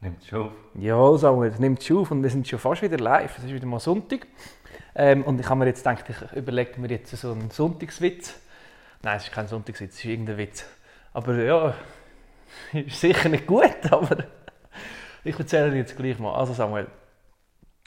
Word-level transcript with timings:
Nimmt 0.00 0.24
schon 0.24 0.46
auf. 0.46 0.52
Ja, 0.74 1.18
Samuel, 1.18 1.50
es 1.50 1.58
nimmt 1.58 1.82
schon 1.82 1.98
auf 1.98 2.10
und 2.10 2.22
wir 2.22 2.30
sind 2.30 2.46
schon 2.46 2.58
fast 2.58 2.82
wieder 2.82 2.98
live. 2.98 3.36
Es 3.38 3.44
ist 3.44 3.52
wieder 3.52 3.66
mal 3.66 3.80
Sonntag. 3.80 4.26
Ähm, 4.94 5.24
und 5.24 5.40
ich 5.40 5.46
habe 5.48 5.58
mir 5.58 5.66
jetzt 5.66 5.84
gedacht, 5.84 6.04
ich 6.08 6.32
überlege 6.36 6.80
mir 6.80 6.88
jetzt 6.88 7.16
so 7.16 7.32
einen 7.32 7.50
Sonntagswitz. 7.50 8.34
Nein, 9.02 9.16
es 9.16 9.24
ist 9.24 9.32
kein 9.32 9.48
Sonntagswitz, 9.48 9.94
es 9.94 9.98
ist 10.00 10.04
irgendein 10.04 10.38
Witz. 10.38 10.64
Aber 11.12 11.34
ja, 11.36 11.74
ist 12.72 13.00
sicher 13.00 13.28
nicht 13.28 13.46
gut, 13.46 13.74
aber 13.90 14.24
ich 15.24 15.38
erzähle 15.38 15.70
dir 15.70 15.78
jetzt 15.78 15.96
gleich 15.96 16.18
mal. 16.18 16.34
Also 16.34 16.52
Samuel, 16.52 16.86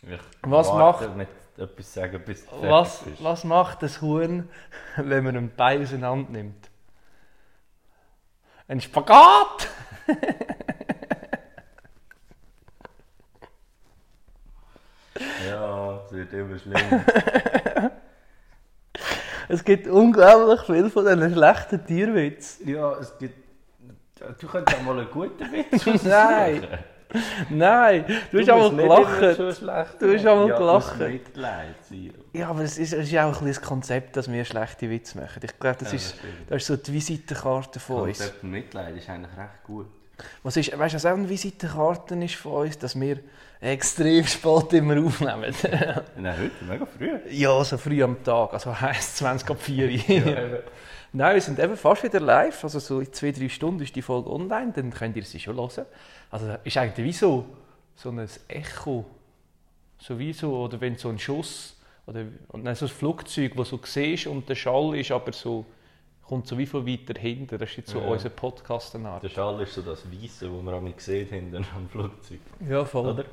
Ich 0.03 0.19
Was 0.41 0.71
macht- 0.73 1.15
mit 1.15 1.27
etwas 1.57 1.93
sagen, 1.93 2.21
bis 2.25 2.45
du 2.45 2.61
was, 2.61 2.99
bist. 3.03 3.23
was 3.23 3.43
macht 3.43 3.83
das 3.83 4.01
Huhn, 4.01 4.49
wenn 4.97 5.23
man 5.23 5.37
einen 5.37 5.55
Bein 5.55 5.81
auseinander 5.83 6.29
nimmt? 6.31 6.69
Ein 8.67 8.79
Spagat! 8.81 9.67
Ja, 15.47 16.01
es 16.05 16.11
wird 16.11 16.33
immer 16.33 16.57
schlimmer. 16.59 17.03
Es 19.49 19.63
gibt 19.63 19.87
unglaublich 19.87 20.61
viel 20.65 20.89
von 20.89 21.05
diesen 21.05 21.33
schlechten 21.33 21.85
Tierwitzen. 21.85 22.67
ja, 22.69 22.97
es 22.99 23.17
gibt... 23.17 23.35
Du 24.39 24.47
könntest 24.47 24.77
auch 24.77 24.83
mal 24.83 24.99
einen 24.99 25.09
guten 25.11 25.51
Witz. 25.51 26.03
Nein. 26.03 26.67
Nein, 27.49 28.05
du 28.31 28.39
hast 28.39 28.47
immer 28.47 28.69
gelacht. 28.69 29.39
Du 29.99 30.13
hast 30.13 30.25
einmal 30.25 30.47
ja, 30.47 30.57
gelacht. 30.57 30.99
Mitleid. 30.99 31.75
Ja, 32.31 32.49
aber 32.49 32.61
es 32.61 32.77
ist, 32.77 32.93
es 32.93 33.11
ist 33.11 33.17
auch 33.17 33.41
ein 33.41 33.47
das 33.47 33.61
Konzept, 33.61 34.15
dass 34.15 34.31
wir 34.31 34.45
schlechte 34.45 34.89
Witze 34.89 35.19
machen. 35.19 35.41
Ich 35.43 35.59
glaube, 35.59 35.77
das, 35.79 35.91
Ja, 35.91 35.95
ist, 35.97 36.11
das 36.11 36.19
stimmt. 36.19 36.33
das 36.51 36.61
ist 36.61 36.67
so 36.67 36.77
die 36.77 36.93
Visitenkarte 36.93 37.79
von 37.79 38.03
uns. 38.03 38.19
Konzept 38.19 38.43
Mitleid 38.43 38.95
ist 38.95 39.09
eigentlich 39.09 39.35
recht 39.37 39.63
gut. 39.65 39.87
Was 40.43 40.57
ist, 40.57 40.77
weißt 40.77 40.93
du, 40.93 40.95
was 40.95 41.05
auch 41.05 41.13
eine 41.13 41.29
Visitenkarte 41.29 42.15
ist 42.15 42.35
von 42.35 42.65
uns? 42.65 42.77
Dass 42.77 42.99
wir 42.99 43.19
extrem 43.59 44.25
spät 44.27 44.73
immer 44.73 45.03
aufnehmen. 45.03 45.53
Nein, 46.17 46.37
heute, 46.39 46.65
mega 46.67 46.85
früh. 46.85 47.19
ja, 47.29 47.63
so 47.63 47.77
früh 47.77 48.03
am 48.03 48.23
Tag, 48.23 48.53
also 48.53 48.79
heisst 48.79 49.17
20 49.17 49.49
ab 49.49 49.61
4 49.61 50.63
Nein, 51.13 51.35
wir 51.35 51.41
sind 51.41 51.59
eben 51.59 51.75
fast 51.75 52.03
wieder 52.03 52.21
live. 52.21 52.63
Also 52.63 52.79
so 52.79 53.01
in 53.01 53.11
zwei, 53.11 53.31
drei 53.31 53.49
Stunden 53.49 53.81
ist 53.83 53.95
die 53.95 54.01
Folge 54.01 54.29
online, 54.29 54.71
dann 54.73 54.91
könnt 54.91 55.17
ihr 55.17 55.23
sie 55.23 55.39
schon 55.39 55.57
hören. 55.57 55.85
Also 56.29 56.55
ist 56.63 56.77
eigentlich 56.77 57.05
wie 57.05 57.13
so, 57.13 57.45
so 57.95 58.09
ein 58.09 58.27
Echo. 58.47 59.05
So 59.99 60.17
wie 60.17 60.33
so, 60.33 60.55
oder 60.55 60.79
wenn 60.79 60.97
so 60.97 61.09
ein 61.09 61.19
Schuss, 61.19 61.75
oder 62.07 62.25
so 62.75 62.85
ein 62.85 62.89
Flugzeug, 62.89 63.53
das 63.55 63.69
so 63.69 63.79
siehst 63.83 64.27
und 64.27 64.47
der 64.49 64.55
Schall 64.55 64.97
ist 64.97 65.11
aber 65.11 65.33
so, 65.33 65.65
kommt 66.31 66.47
so 66.47 66.57
wie 66.57 66.65
von 66.65 66.87
weiter 66.87 67.19
hinten. 67.19 67.57
Das 67.57 67.69
ist 67.69 67.75
jetzt 67.75 67.89
so 67.89 67.99
Ja. 67.99 68.07
unser 68.07 68.29
Podcast. 68.29 68.95
Art. 68.95 69.21
Der 69.21 69.27
Schall 69.27 69.61
ist 69.61 69.73
so 69.73 69.81
das 69.81 70.09
Weiße, 70.09 70.49
das 70.49 70.63
man 70.63 70.73
einmal 70.73 70.93
gesehen 70.93 71.27
hinten 71.27 71.57
am 71.75 71.89
Flugzeug. 71.89 72.39
Ja, 72.69 72.85
voll. 72.85 73.07
Oder? 73.09 73.25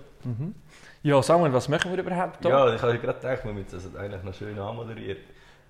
Ja, 1.05 1.23
Samuel, 1.23 1.53
was 1.53 1.69
machen 1.69 1.93
wir 1.93 1.99
überhaupt 2.01 2.45
da? 2.45 2.49
Ja, 2.49 2.75
ich 2.75 2.83
habe 2.83 2.99
gerade 2.99 3.17
gedacht, 3.21 3.45
wir 3.45 3.53
müssen 3.53 3.71
das 3.71 3.95
eigentlich 3.95 4.23
noch 4.25 4.35
schön 4.35 4.59
anmoderieren. 4.59 5.19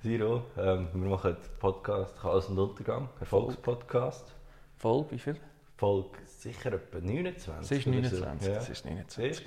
Siro, 0.02 0.42
ähm, 0.56 0.88
wir 0.94 1.08
machen 1.10 1.36
den 1.36 1.58
Podcast 1.58 2.18
Chaos 2.18 2.46
und 2.48 2.58
Untergang, 2.58 3.10
Erfolgspodcast. 3.20 4.32
Voll, 4.78 5.04
wie 5.10 5.18
viel? 5.18 5.36
Folge 5.76 6.08
sicher 6.24 6.72
etwa 6.72 6.98
29. 6.98 7.70
Es 7.70 7.70
ist 7.70 7.86
oder 7.86 7.96
29. 7.96 8.46
So. 8.46 8.48
Ja. 8.52 8.54
Das 8.58 8.68
ist 8.70 8.84
29. 8.86 9.36
Siehst 9.36 9.42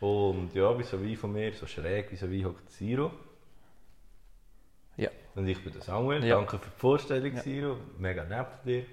du? 0.00 0.06
Und 0.06 0.54
ja, 0.54 0.78
wie 0.78 0.82
so 0.82 1.02
wie 1.02 1.16
von 1.16 1.32
mir, 1.32 1.54
so 1.54 1.66
schräg 1.66 2.12
wie 2.12 2.16
so 2.16 2.30
wie 2.30 2.44
hockt 2.44 2.70
Siro. 2.70 3.10
Ja. 4.96 5.10
Und 5.34 5.46
ich 5.46 5.62
bin 5.62 5.72
der 5.72 5.82
Samuel. 5.82 6.24
Ja. 6.24 6.36
Danke 6.36 6.58
für 6.58 6.70
die 6.70 6.78
Vorstellung, 6.78 7.34
Ja. 7.34 7.42
Siro. 7.42 7.76
Mega 7.98 8.24
nett 8.24 8.46
von 8.46 8.66
dir. 8.66 8.84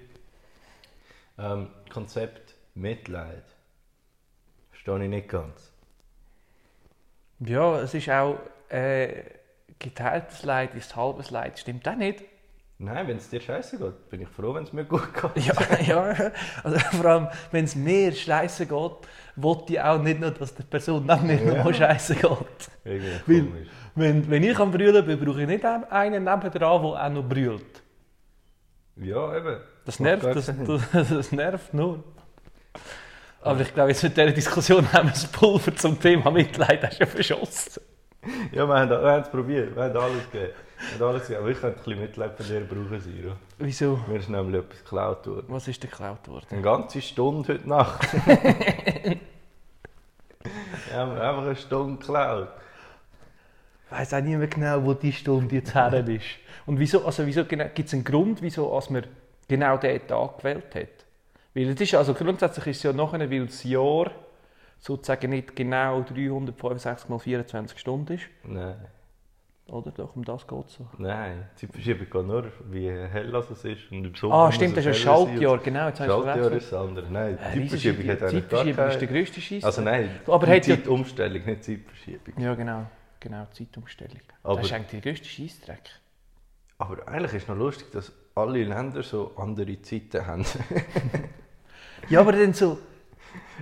Ähm, 1.38 1.70
Konzept 1.90 2.54
Mitleid. 2.74 3.44
Verstehe 4.70 5.02
ich 5.04 5.08
nicht 5.08 5.28
ganz. 5.28 5.72
Ja, 7.40 7.80
es 7.80 7.94
ist 7.94 8.08
auch 8.10 8.38
äh, 8.68 9.24
geteiltes 9.78 10.42
Leid 10.44 10.74
ist 10.74 10.94
halbes 10.96 11.30
Leid. 11.30 11.58
Stimmt 11.58 11.86
das 11.86 11.96
nicht? 11.96 12.24
Nein, 12.78 13.06
wenn 13.06 13.16
es 13.18 13.30
dir 13.30 13.40
scheiße 13.40 13.78
geht, 13.78 14.10
bin 14.10 14.22
ich 14.22 14.28
froh, 14.28 14.52
wenn 14.54 14.64
es 14.64 14.72
mir 14.72 14.84
gut 14.84 15.08
geht. 15.14 15.44
Ja, 15.46 15.54
ja. 15.86 16.32
Also 16.62 16.78
vor 16.78 17.04
allem, 17.06 17.28
wenn 17.52 17.64
es 17.64 17.76
mir 17.76 18.12
scheiße 18.12 18.66
geht, 18.66 18.92
wollte 19.36 19.72
ich 19.72 19.80
auch 19.80 20.02
nicht 20.02 20.20
nur, 20.20 20.32
dass 20.32 20.54
der 20.54 20.64
Person 20.64 21.06
neben 21.06 21.26
mir 21.46 21.54
Ja. 21.56 21.64
noch 21.64 21.72
scheiße 21.72 22.16
geht. 22.16 22.30
Irgendwie 22.84 23.10
Weil- 23.26 23.40
komisch. 23.46 23.68
Wenn, 23.96 24.28
wenn 24.28 24.42
ich 24.42 24.58
am 24.58 24.72
Brüllen 24.72 25.06
bin, 25.06 25.20
brauche 25.24 25.42
ich 25.42 25.46
nicht 25.46 25.64
einen 25.64 26.24
nebendran, 26.24 26.50
der 26.52 26.68
auch 26.68 27.08
noch 27.10 27.22
brüllt. 27.22 27.82
Ja, 28.96 29.36
eben. 29.36 29.60
Das 29.84 30.00
nervt, 30.00 30.24
das, 30.24 30.46
das, 30.92 31.08
das 31.08 31.30
nervt 31.32 31.72
nur. 31.74 32.02
Aber 33.42 33.60
ich 33.60 33.72
glaube, 33.72 33.90
jetzt 33.90 34.02
mit 34.02 34.16
dieser 34.16 34.32
Diskussion 34.32 34.92
haben 34.92 35.08
wir 35.08 35.12
das 35.12 35.26
Pulver 35.28 35.76
zum 35.76 36.00
Thema 36.00 36.30
Mitleid 36.32 36.92
schon 36.94 37.06
verschossen. 37.06 37.82
Ja, 38.50 38.66
wir 38.66 38.74
haben 38.76 39.22
es 39.22 39.28
probiert. 39.30 39.76
Wir 39.76 39.82
haben 39.84 39.96
alles 39.96 40.30
gegeben. 40.32 40.52
Haben 40.94 41.02
alles. 41.02 41.30
Aber 41.30 41.48
ich 41.48 41.60
könnte 41.60 41.78
ein 41.78 41.84
bisschen 41.84 42.00
Mitleid 42.00 42.36
von 42.36 42.46
dir 42.46 42.60
brauchen, 42.60 43.00
Siro. 43.00 43.32
Wieso? 43.58 44.00
Mir 44.08 44.18
ist 44.18 44.28
nämlich 44.28 44.62
etwas 44.62 44.78
geklaut 44.78 45.26
worden. 45.26 45.46
Was 45.48 45.68
ist 45.68 45.82
denn 45.82 45.90
geklaut 45.90 46.28
worden? 46.28 46.46
Eine 46.50 46.62
ganze 46.62 47.00
Stunde 47.00 47.54
heute 47.54 47.68
Nacht. 47.68 48.08
Wir 50.44 51.00
haben 51.00 51.12
einfach 51.12 51.42
eine 51.42 51.56
Stunde 51.56 51.98
geklaut. 51.98 52.48
Ich 53.86 53.92
weiss 53.92 54.12
auch 54.14 54.20
nicht 54.20 54.36
mehr 54.36 54.46
genau, 54.46 54.84
wo 54.84 54.94
die 54.94 55.12
Stunde 55.12 55.54
jetzt 55.54 55.74
her 55.74 55.92
ist. 56.06 56.24
Und 56.66 56.78
wieso, 56.78 57.04
also 57.04 57.26
wieso 57.26 57.44
genau, 57.44 57.66
gibt 57.74 57.88
es 57.88 57.94
einen 57.94 58.04
Grund, 58.04 58.42
wieso 58.42 58.74
als 58.74 58.90
man 58.90 59.06
genau 59.48 59.76
diesen 59.76 60.06
Tag 60.06 60.38
gewählt 60.38 60.74
hat? 60.74 61.04
Weil 61.54 61.68
es 61.68 61.80
ist, 61.80 61.94
also 61.94 62.14
grundsätzlich 62.14 62.66
ist 62.68 62.76
es 62.78 62.82
ja 62.82 62.92
nachher, 62.92 63.30
weil 63.30 63.46
das 63.46 63.62
Jahr 63.64 64.10
sozusagen 64.80 65.30
nicht 65.30 65.54
genau 65.54 66.02
365 66.02 67.08
mal 67.08 67.18
24 67.18 67.78
Stunden 67.78 68.14
ist. 68.14 68.24
Nein, 68.42 68.76
Oder? 69.66 69.90
Doch, 69.92 70.14
um 70.14 70.24
das 70.24 70.46
geht 70.46 70.66
es 70.66 70.74
so. 70.74 70.86
nein. 70.98 71.48
Zeitverschiebung 71.56 72.06
geht 72.10 72.26
nur, 72.26 72.44
wie 72.70 72.88
hell 72.90 73.34
es 73.34 73.64
ist. 73.64 73.90
Und 73.90 74.04
im 74.04 74.14
Sommer 74.14 74.34
Ah, 74.34 74.52
stimmt, 74.52 74.76
das 74.76 74.84
ist 74.84 74.96
ein. 74.96 75.02
Schaltjahr, 75.02 75.58
genau. 75.58 75.86
Jetzt 75.86 75.98
Schaltjahr 75.98 76.52
ist 76.52 76.70
das 76.72 76.80
andere. 76.80 77.06
Nein, 77.10 77.38
Äh, 77.38 77.52
Zeitverschiebung 77.60 78.08
hat 78.10 78.22
eigentlich 78.22 78.48
gar 78.48 78.64
Zeitverschiebung 78.64 78.88
ist 78.88 78.98
der 79.00 79.08
grösste 79.08 79.40
Scheiß. 79.40 79.64
Also 79.64 79.80
nein, 79.82 80.10
Aber 80.26 80.46
die 80.46 80.52
hat 80.52 80.66
ja- 80.66 80.76
Zeitumstellung, 80.76 81.44
nicht 81.46 81.64
Zeitverschiebung. 81.64 82.34
Ja, 82.42 82.54
genau. 82.54 82.86
Genau, 83.20 83.46
Zeitumstellung. 83.52 84.20
Aber- 84.42 84.56
das 84.56 84.66
ist 84.66 84.72
eigentlich 84.74 85.00
der 85.02 85.12
grösste 85.12 85.28
Scheissdreck. 85.28 85.90
Aber 86.76 87.08
eigentlich 87.08 87.32
ist 87.32 87.42
es 87.44 87.48
noch 87.48 87.56
lustig, 87.56 87.90
dass 87.92 88.12
alle 88.34 88.64
Länder 88.64 89.02
so 89.02 89.32
andere 89.36 89.80
Zeiten 89.82 90.26
haben. 90.26 90.44
Ja, 92.10 92.20
aber 92.20 92.32
dann 92.32 92.52
so... 92.52 92.78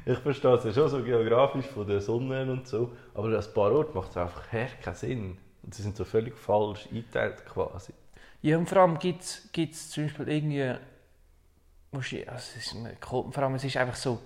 Ich 0.04 0.18
verstehe 0.18 0.54
es 0.54 0.64
ja 0.64 0.72
schon 0.72 0.88
so 0.88 1.00
geografisch 1.02 1.66
von 1.66 1.86
der 1.86 2.00
Sonne 2.00 2.50
und 2.50 2.66
so, 2.66 2.90
aber 3.14 3.28
an 3.28 3.36
ein 3.36 3.54
paar 3.54 3.70
Orten 3.70 3.94
macht 3.96 4.10
es 4.10 4.16
einfach 4.16 4.50
her 4.50 4.66
keinen 4.82 4.94
Sinn. 4.96 5.38
Und 5.62 5.74
sie 5.74 5.82
sind 5.82 5.96
so 5.96 6.04
völlig 6.04 6.36
falsch 6.36 6.86
eingeteilt 6.90 7.44
quasi. 7.46 7.92
Ja, 8.42 8.58
und 8.58 8.68
vor 8.68 8.78
allem 8.78 8.98
gibt 8.98 9.22
es 9.22 9.90
zum 9.90 10.04
Beispiel 10.04 10.28
irgendwie. 10.28 10.74
musst 11.92 12.12
du- 12.12 12.28
Also 12.28 12.50
es 12.58 12.66
ist 12.66 12.74
eine, 12.74 12.96
vor 13.00 13.38
allem, 13.38 13.54
es 13.54 13.64
ist 13.64 13.76
einfach 13.76 13.94
so. 13.96 14.18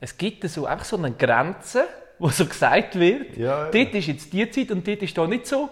Es 0.00 0.16
gibt 0.18 0.46
so, 0.48 0.66
einfach 0.66 0.84
so 0.84 0.96
eine 0.98 1.12
Grenze, 1.12 1.84
wo 2.18 2.28
so 2.28 2.44
gesagt 2.46 2.98
wird, 2.98 3.36
Ja, 3.36 3.70
dort 3.70 3.94
ist 3.94 4.06
jetzt 4.08 4.32
die 4.32 4.50
Zeit 4.50 4.70
und 4.70 4.86
dort 4.86 5.00
ist 5.02 5.16
da 5.16 5.26
nicht 5.26 5.46
so. 5.46 5.70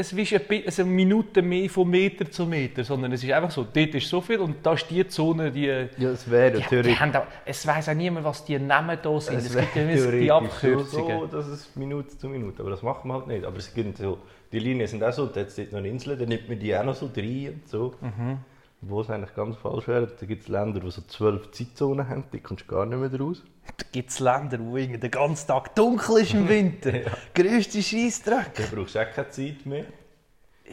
Es 0.00 0.12
ist 0.12 0.78
eine, 0.78 0.88
Minute 0.88 1.42
mehr 1.42 1.68
von 1.68 1.90
Meter 1.90 2.30
zu 2.30 2.46
Meter, 2.46 2.84
sondern 2.84 3.10
es 3.10 3.24
ist 3.24 3.32
einfach 3.32 3.50
so, 3.50 3.64
dort 3.64 3.94
ist 3.96 4.08
so 4.08 4.20
viel 4.20 4.38
und 4.38 4.64
da 4.64 4.74
ist 4.74 4.88
die 4.88 5.04
Zone, 5.08 5.50
die. 5.50 5.66
Ja, 5.66 6.10
es 6.10 6.30
wäre 6.30 6.52
Die, 6.52 6.82
die 6.82 6.96
haben 6.96 7.12
auch, 7.16 7.26
es 7.44 7.66
weiß 7.66 7.88
auch 7.88 7.94
niemand, 7.94 8.24
was 8.24 8.44
die 8.44 8.60
Namen 8.60 8.96
da 9.02 9.20
sind. 9.20 9.38
Es, 9.38 9.52
gibt 9.56 9.74
ja 9.74 10.10
die 10.12 10.30
Abkürzungen. 10.30 11.18
so, 11.18 11.26
dass 11.26 11.48
es 11.48 11.74
Minute 11.74 12.16
zu 12.16 12.28
Minute, 12.28 12.60
aber 12.60 12.70
das 12.70 12.82
machen 12.82 13.08
wir 13.08 13.14
halt 13.14 13.26
nicht. 13.26 13.44
Aber 13.44 13.56
es 13.56 13.74
gibt 13.74 13.98
so, 13.98 14.18
die 14.52 14.60
Linien 14.60 14.86
sind 14.86 15.02
auch 15.02 15.12
so, 15.12 15.26
da 15.26 15.40
es 15.40 15.56
dort 15.56 15.72
noch 15.72 15.80
eine 15.80 15.88
Insel, 15.88 16.16
dann 16.16 16.28
nimmt 16.28 16.48
man 16.48 16.60
die 16.60 16.76
auch 16.76 16.84
noch 16.84 16.94
so 16.94 17.10
rein 17.16 17.54
und 17.54 17.68
so. 17.68 17.94
Mhm. 18.00 18.38
Wo 18.80 19.00
es 19.00 19.10
eigentlich 19.10 19.34
ganz 19.34 19.56
falsch 19.56 19.88
wäre, 19.88 20.06
da 20.06 20.26
gibt 20.26 20.42
es 20.42 20.48
Länder, 20.48 20.78
die 20.78 20.90
so 20.92 21.02
zwölf 21.02 21.50
Zeitzonen 21.50 22.08
haben, 22.08 22.22
die 22.32 22.38
kommst 22.38 22.64
du 22.68 22.72
gar 22.72 22.86
nicht 22.86 22.96
mehr 22.96 23.20
raus. 23.20 23.42
Da 23.76 23.84
gibt 23.90 24.10
es 24.10 24.20
Länder, 24.20 24.60
wo 24.60 24.76
irgendwie 24.76 25.00
den 25.00 25.10
ganzen 25.10 25.48
Tag 25.48 25.74
dunkel 25.74 26.18
ist 26.18 26.34
im 26.34 26.48
Winter. 26.48 26.92
Grösste 27.34 27.82
Scheissdreck. 27.82 28.54
Da 28.54 28.62
brauchst 28.72 28.94
du 28.94 29.00
auch 29.00 29.10
keine 29.12 29.30
Zeit 29.30 29.66
mehr. 29.66 29.86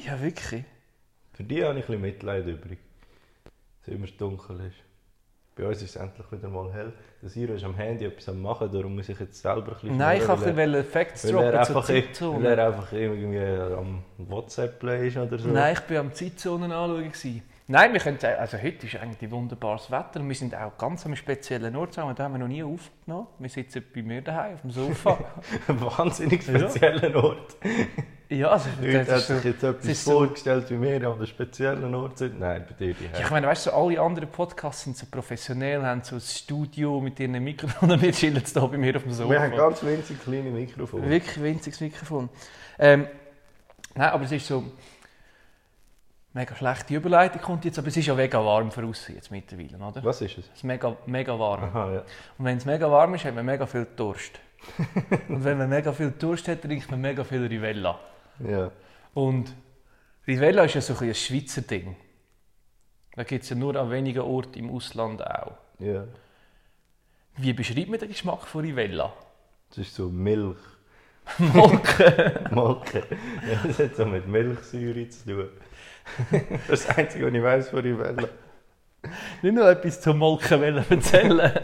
Ja, 0.04 0.22
wirklich. 0.22 0.64
Für 1.34 1.44
die 1.44 1.64
habe 1.64 1.80
ich 1.80 1.86
ein 1.86 1.88
bisschen 1.88 2.02
Mitleid 2.02 2.48
übrig. 2.48 2.80
Dass 3.86 3.94
immer 3.94 4.08
dunkel 4.08 4.60
ist. 4.68 4.76
Bei 5.56 5.66
uns 5.68 5.82
ist 5.82 5.92
es 5.92 5.96
endlich 5.96 6.30
wieder 6.32 6.50
mal 6.50 6.72
hell. 6.74 6.92
Der 7.22 7.30
Siro 7.30 7.54
ist 7.54 7.64
am 7.64 7.76
Handy 7.76 8.06
etwas 8.06 8.28
am 8.28 8.42
machen, 8.42 8.70
darum 8.72 8.96
muss 8.96 9.08
ich 9.08 9.18
jetzt 9.18 9.42
selber 9.42 9.68
ein 9.68 9.74
bisschen 9.74 9.98
Nein, 9.98 10.22
ich 10.22 10.28
wollte 10.28 10.54
ein 10.54 10.84
Facts 10.84 11.34
weil 11.34 11.44
er 11.44 11.52
droppen 11.52 11.66
zur 11.66 11.76
einfach, 11.78 11.90
weil 11.90 12.04
Zeitzone. 12.04 12.48
er 12.50 12.68
einfach 12.68 12.92
irgendwie 12.92 13.40
am 13.74 14.04
WhatsApp-Play 14.18 15.08
ist 15.08 15.18
oder 15.18 15.40
so. 15.40 15.48
Nein, 15.48 15.74
ich 15.74 15.90
war 15.90 16.00
am 16.00 16.14
Zeitzonen 16.14 16.72
anschauen. 16.74 17.42
Nein, 17.68 17.94
wir 17.94 18.00
können 18.00 18.20
sagen, 18.20 18.40
also 18.40 18.58
heute 18.62 18.86
ist 18.86 18.96
eigentlich 18.96 19.32
wunderbares 19.32 19.90
Wetter 19.90 20.20
und 20.20 20.30
wir 20.30 20.36
sind 20.36 20.54
auch 20.54 20.78
ganz 20.78 21.02
an 21.02 21.08
einem 21.08 21.16
speziellen 21.16 21.76
Ort 21.76 21.94
zusammen. 21.94 22.14
Da 22.16 22.26
haben 22.26 22.34
wir 22.34 22.38
noch 22.38 22.48
nie 22.48 22.62
aufgenommen. 22.62 23.26
Wir 23.40 23.50
sitzen 23.50 23.84
bei 23.94 24.04
mir 24.04 24.22
daheim 24.22 24.54
auf 24.54 24.62
dem 24.62 24.70
Sofa. 24.70 25.18
Wahnsinnig 25.68 26.44
spezieller 26.44 27.16
Ort. 27.24 27.56
Ja, 28.30 28.50
also 28.50 28.70
Leute 28.80 29.12
hat 29.12 29.20
sich 29.22 29.44
jetzt 29.44 29.64
etwas 29.64 29.86
ist 29.86 30.06
so- 30.06 30.12
vorgestellt, 30.12 30.70
wie 30.70 30.80
wir 30.80 30.96
an 31.08 31.14
einem 31.14 31.26
speziellen 31.26 31.96
Ort 31.96 32.20
sind. 32.20 32.40
Nein, 32.40 32.66
bei 32.70 32.86
dir 32.86 32.96
Ja, 33.14 33.20
ich 33.20 33.32
meine, 33.32 33.48
weißt 33.48 33.66
du, 33.66 33.70
so 33.72 33.76
alle 33.76 34.00
anderen 34.00 34.30
Podcasts 34.30 34.84
sind 34.84 34.96
so 34.96 35.08
professionell, 35.10 35.82
haben 35.82 36.04
so 36.04 36.18
ein 36.18 36.22
Studio 36.22 37.02
mit 37.02 37.20
ihren 37.20 37.44
Mikrofonen, 37.44 38.00
wir 38.02 38.12
chillen 38.12 38.36
jetzt 38.36 38.56
hier 38.56 38.68
bei 38.68 38.78
mir 38.78 38.96
auf 38.96 39.04
dem 39.04 39.12
Sofa. 39.12 39.32
Wir 39.32 39.42
haben 39.42 39.56
ganz 39.56 39.82
winzig 39.84 40.22
kleine 40.22 40.52
Mikrofone. 40.52 41.10
Wirklich 41.10 41.42
winziges 41.42 41.82
Mikrofon. 41.82 42.30
Ähm, 42.78 43.08
nein, 43.96 44.10
aber 44.10 44.24
es 44.26 44.32
ist 44.32 44.46
so... 44.46 44.64
Mega 46.36 46.54
schlechte 46.54 46.94
Überleitung 46.94 47.42
kommt 47.42 47.64
jetzt, 47.64 47.80
aber 47.80 47.88
es 47.88 47.96
ist 47.96 48.08
ja 48.08 48.14
mega 48.14 48.44
warm 48.44 48.70
draußen 48.70 49.16
jetzt 49.16 49.32
mittlerweile, 49.32 49.78
oder? 49.78 50.04
Was 50.04 50.20
ist 50.20 50.38
es? 50.38 50.46
Es 50.50 50.58
ist 50.58 50.64
mega, 50.66 50.94
mega 51.06 51.40
warm. 51.40 51.64
Aha, 51.64 51.94
ja. 51.94 52.04
Und 52.38 52.44
wenn 52.44 52.58
es 52.58 52.66
mega 52.66 52.92
warm 52.92 53.16
ist, 53.16 53.24
hat 53.24 53.34
man 53.34 53.46
mega 53.46 53.66
viel 53.66 53.88
Durst. 53.96 54.34
Und 55.30 55.46
wenn 55.46 55.58
man 55.58 55.70
mega 55.70 55.94
viel 55.94 56.12
Durst 56.12 56.50
hat, 56.50 56.62
trinkt 56.62 56.92
man 56.92 57.00
mega 57.00 57.24
viel 57.24 57.46
Rivella. 57.46 57.98
ja. 58.40 58.70
Und 59.14 59.56
Rivella 60.28 60.66
ist 60.66 60.74
ja 60.74 60.82
so 60.82 60.94
ein, 60.98 61.08
ein 61.08 61.16
Schweizer 61.16 61.62
Ding. 61.62 61.96
Da 63.16 63.24
gibt 63.24 63.44
es 63.44 63.50
ja 63.52 63.56
nur 63.56 63.78
an 63.78 63.90
wenigen 63.90 64.20
Orten 64.20 64.60
im 64.60 64.72
Ausland 64.72 65.26
auch. 65.26 65.54
Ja. 65.80 66.04
Wie 67.38 67.54
beschreibt 67.54 67.88
man 67.88 67.98
den 67.98 68.10
Geschmack 68.10 68.46
von 68.46 68.66
Rivella? 68.66 69.14
Es 69.72 69.78
ist 69.78 69.96
so 69.96 70.10
Milch. 70.10 70.58
Molke. 71.38 72.44
Molke. 72.52 73.04
Ja, 73.50 73.62
das 73.66 73.80
hat 73.80 73.96
so 73.96 74.06
mit 74.06 74.28
Milchsäure 74.28 75.08
zu 75.08 75.26
tun. 75.26 75.50
Das 76.68 76.80
ist 76.80 76.90
das 76.90 76.98
Einzige, 76.98 77.28
was 77.28 77.34
ich 77.34 77.44
weiss 77.44 77.70
von 77.70 77.80
Rivella. 77.80 78.30
Nicht 79.42 79.56
noch 79.56 79.68
etwas 79.68 80.02
zur 80.02 80.14
Molke 80.14 80.60
wollen 80.60 80.86
erzählen. 80.90 81.52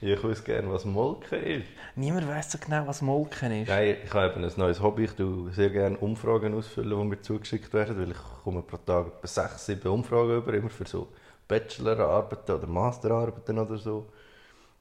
Ich 0.00 0.22
wüsste 0.22 0.44
gerne, 0.44 0.70
was 0.70 0.84
Molke 0.84 1.36
ist. 1.36 1.66
Niemand 1.96 2.28
weiß 2.28 2.52
so 2.52 2.58
genau, 2.58 2.86
was 2.86 3.00
Molken 3.00 3.62
ist. 3.62 3.68
Nein, 3.68 3.96
ich 4.04 4.12
habe 4.12 4.32
eben 4.32 4.44
ein 4.44 4.52
neues 4.56 4.82
Hobby. 4.82 5.04
Ich 5.04 5.12
tue 5.12 5.50
sehr 5.50 5.70
gerne 5.70 5.96
Umfragen 5.96 6.54
ausfüllen, 6.54 6.98
die 6.98 7.04
mir 7.06 7.20
zugeschickt 7.22 7.72
werden, 7.72 7.98
weil 7.98 8.10
ich 8.10 8.42
komme 8.42 8.60
pro 8.62 8.76
Tag 8.76 9.06
etwa 9.06 9.26
sechs, 9.26 9.64
sieben 9.64 9.88
Umfragen 9.88 10.36
über, 10.36 10.52
immer 10.52 10.68
für 10.68 10.86
so 10.86 11.08
Bachelorarbeiten 11.48 12.54
oder 12.54 12.66
Masterarbeiten 12.66 13.58
oder 13.58 13.78
so. 13.78 14.06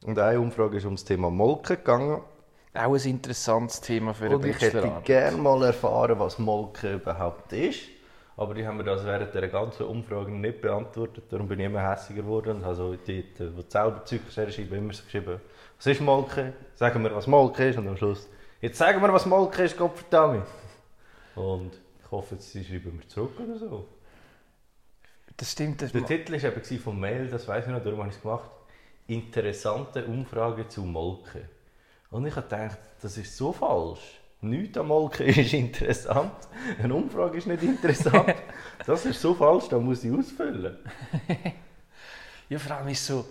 Und 0.03 0.19
eine 0.19 0.39
Umfrage 0.39 0.77
ist 0.77 0.85
um 0.85 0.95
das 0.95 1.05
Thema 1.05 1.29
Molke 1.29 1.77
gegangen. 1.77 2.21
Auch 2.75 2.95
ein 2.95 3.01
interessantes 3.01 3.81
Thema 3.81 4.13
für 4.13 4.25
eine 4.25 4.35
Und 4.37 4.45
ich 4.45 4.59
hätte 4.59 4.91
gerne 5.03 5.37
mal 5.37 5.61
erfahren, 5.63 6.17
was 6.17 6.39
Molke 6.39 6.95
überhaupt 6.95 7.53
ist. 7.53 7.81
Aber 8.35 8.55
die 8.55 8.65
haben 8.65 8.77
mir 8.77 8.83
das 8.83 9.05
während 9.05 9.33
der 9.35 9.47
ganzen 9.47 9.85
Umfrage 9.85 10.31
nicht 10.31 10.59
beantwortet. 10.59 11.25
Darum 11.29 11.47
bin 11.47 11.59
ich 11.59 11.67
immer 11.67 11.87
hässiger 11.87 12.23
geworden. 12.23 12.57
Und 12.57 12.63
also 12.63 12.95
die, 12.95 13.31
die, 13.31 13.49
die 13.51 13.63
selber 13.67 14.03
Zeug 14.05 14.21
schreiben, 14.31 14.73
immer 14.73 14.93
so 14.93 15.03
geschrieben, 15.03 15.39
was 15.77 15.85
ist 15.85 16.01
Molke? 16.01 16.53
Sagen 16.73 17.03
wir, 17.03 17.15
was 17.15 17.27
Molke 17.27 17.69
ist. 17.69 17.77
Und 17.77 17.87
am 17.87 17.95
Schluss, 17.95 18.27
jetzt 18.59 18.79
sagen 18.79 19.01
wir, 19.01 19.13
was 19.13 19.27
Molke 19.27 19.63
ist, 19.63 19.77
Gott 19.77 19.95
verdammt. 19.95 20.47
Und 21.35 21.73
ich 22.03 22.11
hoffe, 22.11 22.37
sie 22.39 22.63
schreiben 22.63 22.97
mir 22.97 23.07
zurück 23.07 23.39
oder 23.39 23.59
so. 23.59 23.87
Das 25.37 25.51
stimmt. 25.51 25.83
Das 25.83 25.91
Der 25.91 26.05
Titel 26.05 26.33
war 26.33 26.43
eben 26.43 26.79
vom 26.79 26.99
Mail, 26.99 27.27
das 27.27 27.47
weiß 27.47 27.65
ich 27.65 27.71
noch, 27.71 27.83
darum 27.83 27.99
habe 27.99 28.09
ich 28.09 28.15
es 28.15 28.21
gemacht. 28.21 28.49
Interessante 29.05 30.05
Umfrage 30.05 30.67
zu 30.67 30.81
Molke. 30.81 31.49
Und 32.13 32.27
ich 32.27 32.35
habe 32.35 32.47
gedacht, 32.47 32.77
das 33.01 33.17
ist 33.17 33.35
so 33.35 33.51
falsch. 33.51 34.21
Nichts 34.41 34.77
an 34.77 34.87
Molke 34.87 35.23
ist 35.41 35.53
interessant. 35.53 36.31
Eine 36.81 36.93
Umfrage 36.93 37.37
ist 37.39 37.47
nicht 37.47 37.63
interessant. 37.63 38.35
Das 38.85 39.05
ist 39.05 39.21
so 39.21 39.33
falsch, 39.33 39.69
da 39.69 39.79
muss 39.79 40.03
ich 40.03 40.11
ausfüllen. 40.13 40.77
Ja, 42.49 42.59
vor 42.59 42.75
allem 42.75 42.89
ist 42.89 43.07
so 43.07 43.25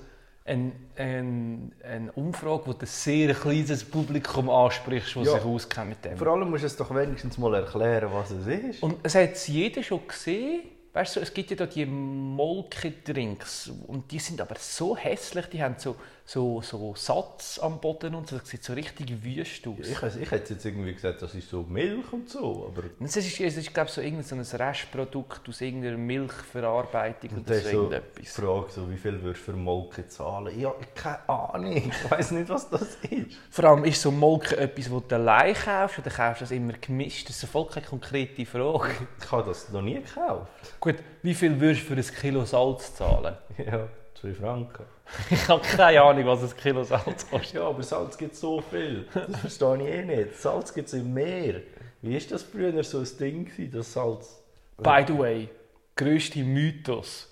eine, 0.45 0.73
eine, 0.97 1.71
eine 1.85 2.11
Umfrage, 2.13 2.63
wo 2.67 2.73
du 2.73 2.81
ein 2.81 2.87
sehr 2.87 3.35
kleines 3.35 3.85
Publikum 3.85 4.49
ansprichst, 4.51 5.15
das 5.15 5.27
Ja. 5.27 5.35
sich 5.35 5.45
auskennt 5.45 5.91
mit 5.91 6.05
dem. 6.05 6.17
Vor 6.17 6.29
allem 6.29 6.51
musst 6.51 6.63
du 6.63 6.67
es 6.67 6.77
doch 6.77 6.93
wenigstens 6.95 7.37
mal 7.39 7.55
erklären, 7.55 8.09
was 8.13 8.31
es 8.31 8.47
ist. 8.47 8.83
Und 8.83 8.97
es 9.03 9.15
hat 9.15 9.37
jeder 9.47 9.83
schon 9.83 10.07
gesehen. 10.09 10.63
Weißt 10.95 11.17
du, 11.17 11.21
es 11.21 11.33
gibt 11.33 11.51
ja 11.51 11.57
da 11.57 11.65
die 11.65 11.87
Molke-Drinks 11.87 13.71
und 13.87 14.13
die 14.13 14.19
sind 14.19 14.43
aber 14.43 14.57
so 14.59 14.95
hässlich, 14.95 15.47
die 15.47 15.63
haben 15.63 15.77
so, 15.79 15.97
so, 16.27 16.61
so 16.61 16.95
Satz 16.95 17.59
am 17.63 17.81
Boden 17.81 18.15
und 18.15 18.29
so, 18.29 18.37
das 18.39 18.49
sieht 18.51 18.63
so 18.63 18.75
richtig 18.75 19.11
wüst 19.25 19.67
aus. 19.67 19.77
Ich, 19.81 20.03
ich 20.23 20.31
hätte 20.31 20.53
jetzt 20.53 20.67
irgendwie 20.67 20.93
gesagt, 20.93 21.23
das 21.23 21.35
ist 21.35 21.49
so 21.49 21.63
Milch 21.63 22.13
und 22.13 22.29
so, 22.29 22.71
aber 22.71 22.89
Es 23.03 23.17
ist, 23.17 23.41
es 23.41 23.57
ist 23.57 23.73
glaube 23.73 23.89
ich, 23.89 23.95
so 23.95 24.03
so 24.23 24.35
ein 24.37 24.61
Restprodukt 24.61 25.49
aus 25.49 25.61
irgendeiner 25.63 25.97
Milchverarbeitung 25.97 27.31
Und 27.39 27.49
oder 27.49 27.55
so 27.55 27.61
so 27.61 27.69
die 27.69 27.75
irgendetwas. 27.75 28.33
Frage, 28.33 28.71
so, 28.71 28.91
wie 28.91 28.97
viel 28.99 29.23
würdest 29.23 29.49
du 29.49 29.53
für 29.53 29.57
Molke 29.57 30.07
zahlen? 30.09 30.59
Ja, 30.61 30.75
ich 30.81 30.95
keine 30.95 31.29
Ahnung. 31.29 31.77
Ich 31.77 32.11
weiß 32.11 32.33
nicht, 32.33 32.49
was 32.51 32.69
das 32.69 32.97
ist. 33.11 33.37
Vor 33.51 33.65
allem 33.65 33.85
ist 33.85 34.01
so 34.03 34.11
Molke 34.11 34.57
etwas, 34.59 34.91
das 34.91 35.03
du 35.09 35.15
allein 35.15 35.55
kaufst 35.55 35.99
oder 35.99 36.11
kaufst 36.11 36.43
du 36.43 36.45
das 36.45 36.51
immer 36.51 36.75
gemischt? 36.75 37.29
Das 37.29 37.43
ist 37.43 37.51
voll 37.51 37.67
keine 37.67 37.87
konkrete 37.87 38.45
Frage. 38.45 38.91
Ich 39.21 39.31
habe 39.33 39.45
das 39.45 39.71
noch 39.71 39.83
nie 39.83 39.95
gekauft. 39.95 40.51
Gut, 40.83 40.97
wie 41.23 41.33
viel 41.33 41.61
würdest 41.61 41.83
du 41.89 41.95
für 41.95 41.95
ein 41.95 42.21
Kilo 42.21 42.45
Salz 42.45 42.97
zahlen? 42.97 43.37
Ja, 43.57 43.87
2 44.21 44.35
Franken. 44.35 44.85
Ich 45.31 45.47
habe 45.49 45.63
keine 45.63 46.03
Ahnung, 46.03 46.27
was 46.27 46.43
ein 46.43 46.57
Kilo 46.57 46.83
Salz 46.83 47.31
kostet. 47.31 47.55
Ja, 47.55 47.69
aber 47.69 47.85
Salz 47.85 48.19
gibt 48.19 48.35
so 48.35 48.61
viel. 48.61 49.07
Das 49.15 49.41
verstehe 49.43 49.77
ich 49.77 49.89
eh 49.95 50.05
nicht. 50.05 50.41
Salz 50.41 50.75
gibt 50.75 50.89
es 50.89 50.95
im 50.95 51.15
Meer. 51.15 51.61
Wie 52.01 52.15
war 52.15 52.21
das 52.31 52.43
früher 52.43 52.83
so 52.83 52.99
ein 52.99 53.09
Ding, 53.21 53.45
gewesen, 53.45 53.71
das 53.71 53.93
Salz? 53.93 54.43
By 54.79 55.05
the 55.07 55.17
way, 55.17 55.49
grösste 55.95 56.41
Mythos. 56.41 57.31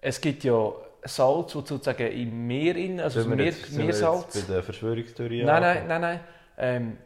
Es 0.00 0.18
gibt 0.18 0.42
ja 0.44 0.72
Salz, 1.04 1.52
das 1.52 1.68
sozusagen 1.68 2.10
im 2.10 2.46
Meer 2.46 2.76
in, 2.76 2.98
also 2.98 3.28
wir 3.28 3.36
Meer, 3.36 3.44
jetzt- 3.46 3.72
Meersalz. 3.72 4.40
bei 4.40 4.54
der 4.54 4.62
Verschwörungstheorie 4.62 5.44
Nein, 5.44 5.60
nein, 5.60 5.86
nein, 5.86 6.00
nein. 6.00 6.20
Ähm, 6.56 6.96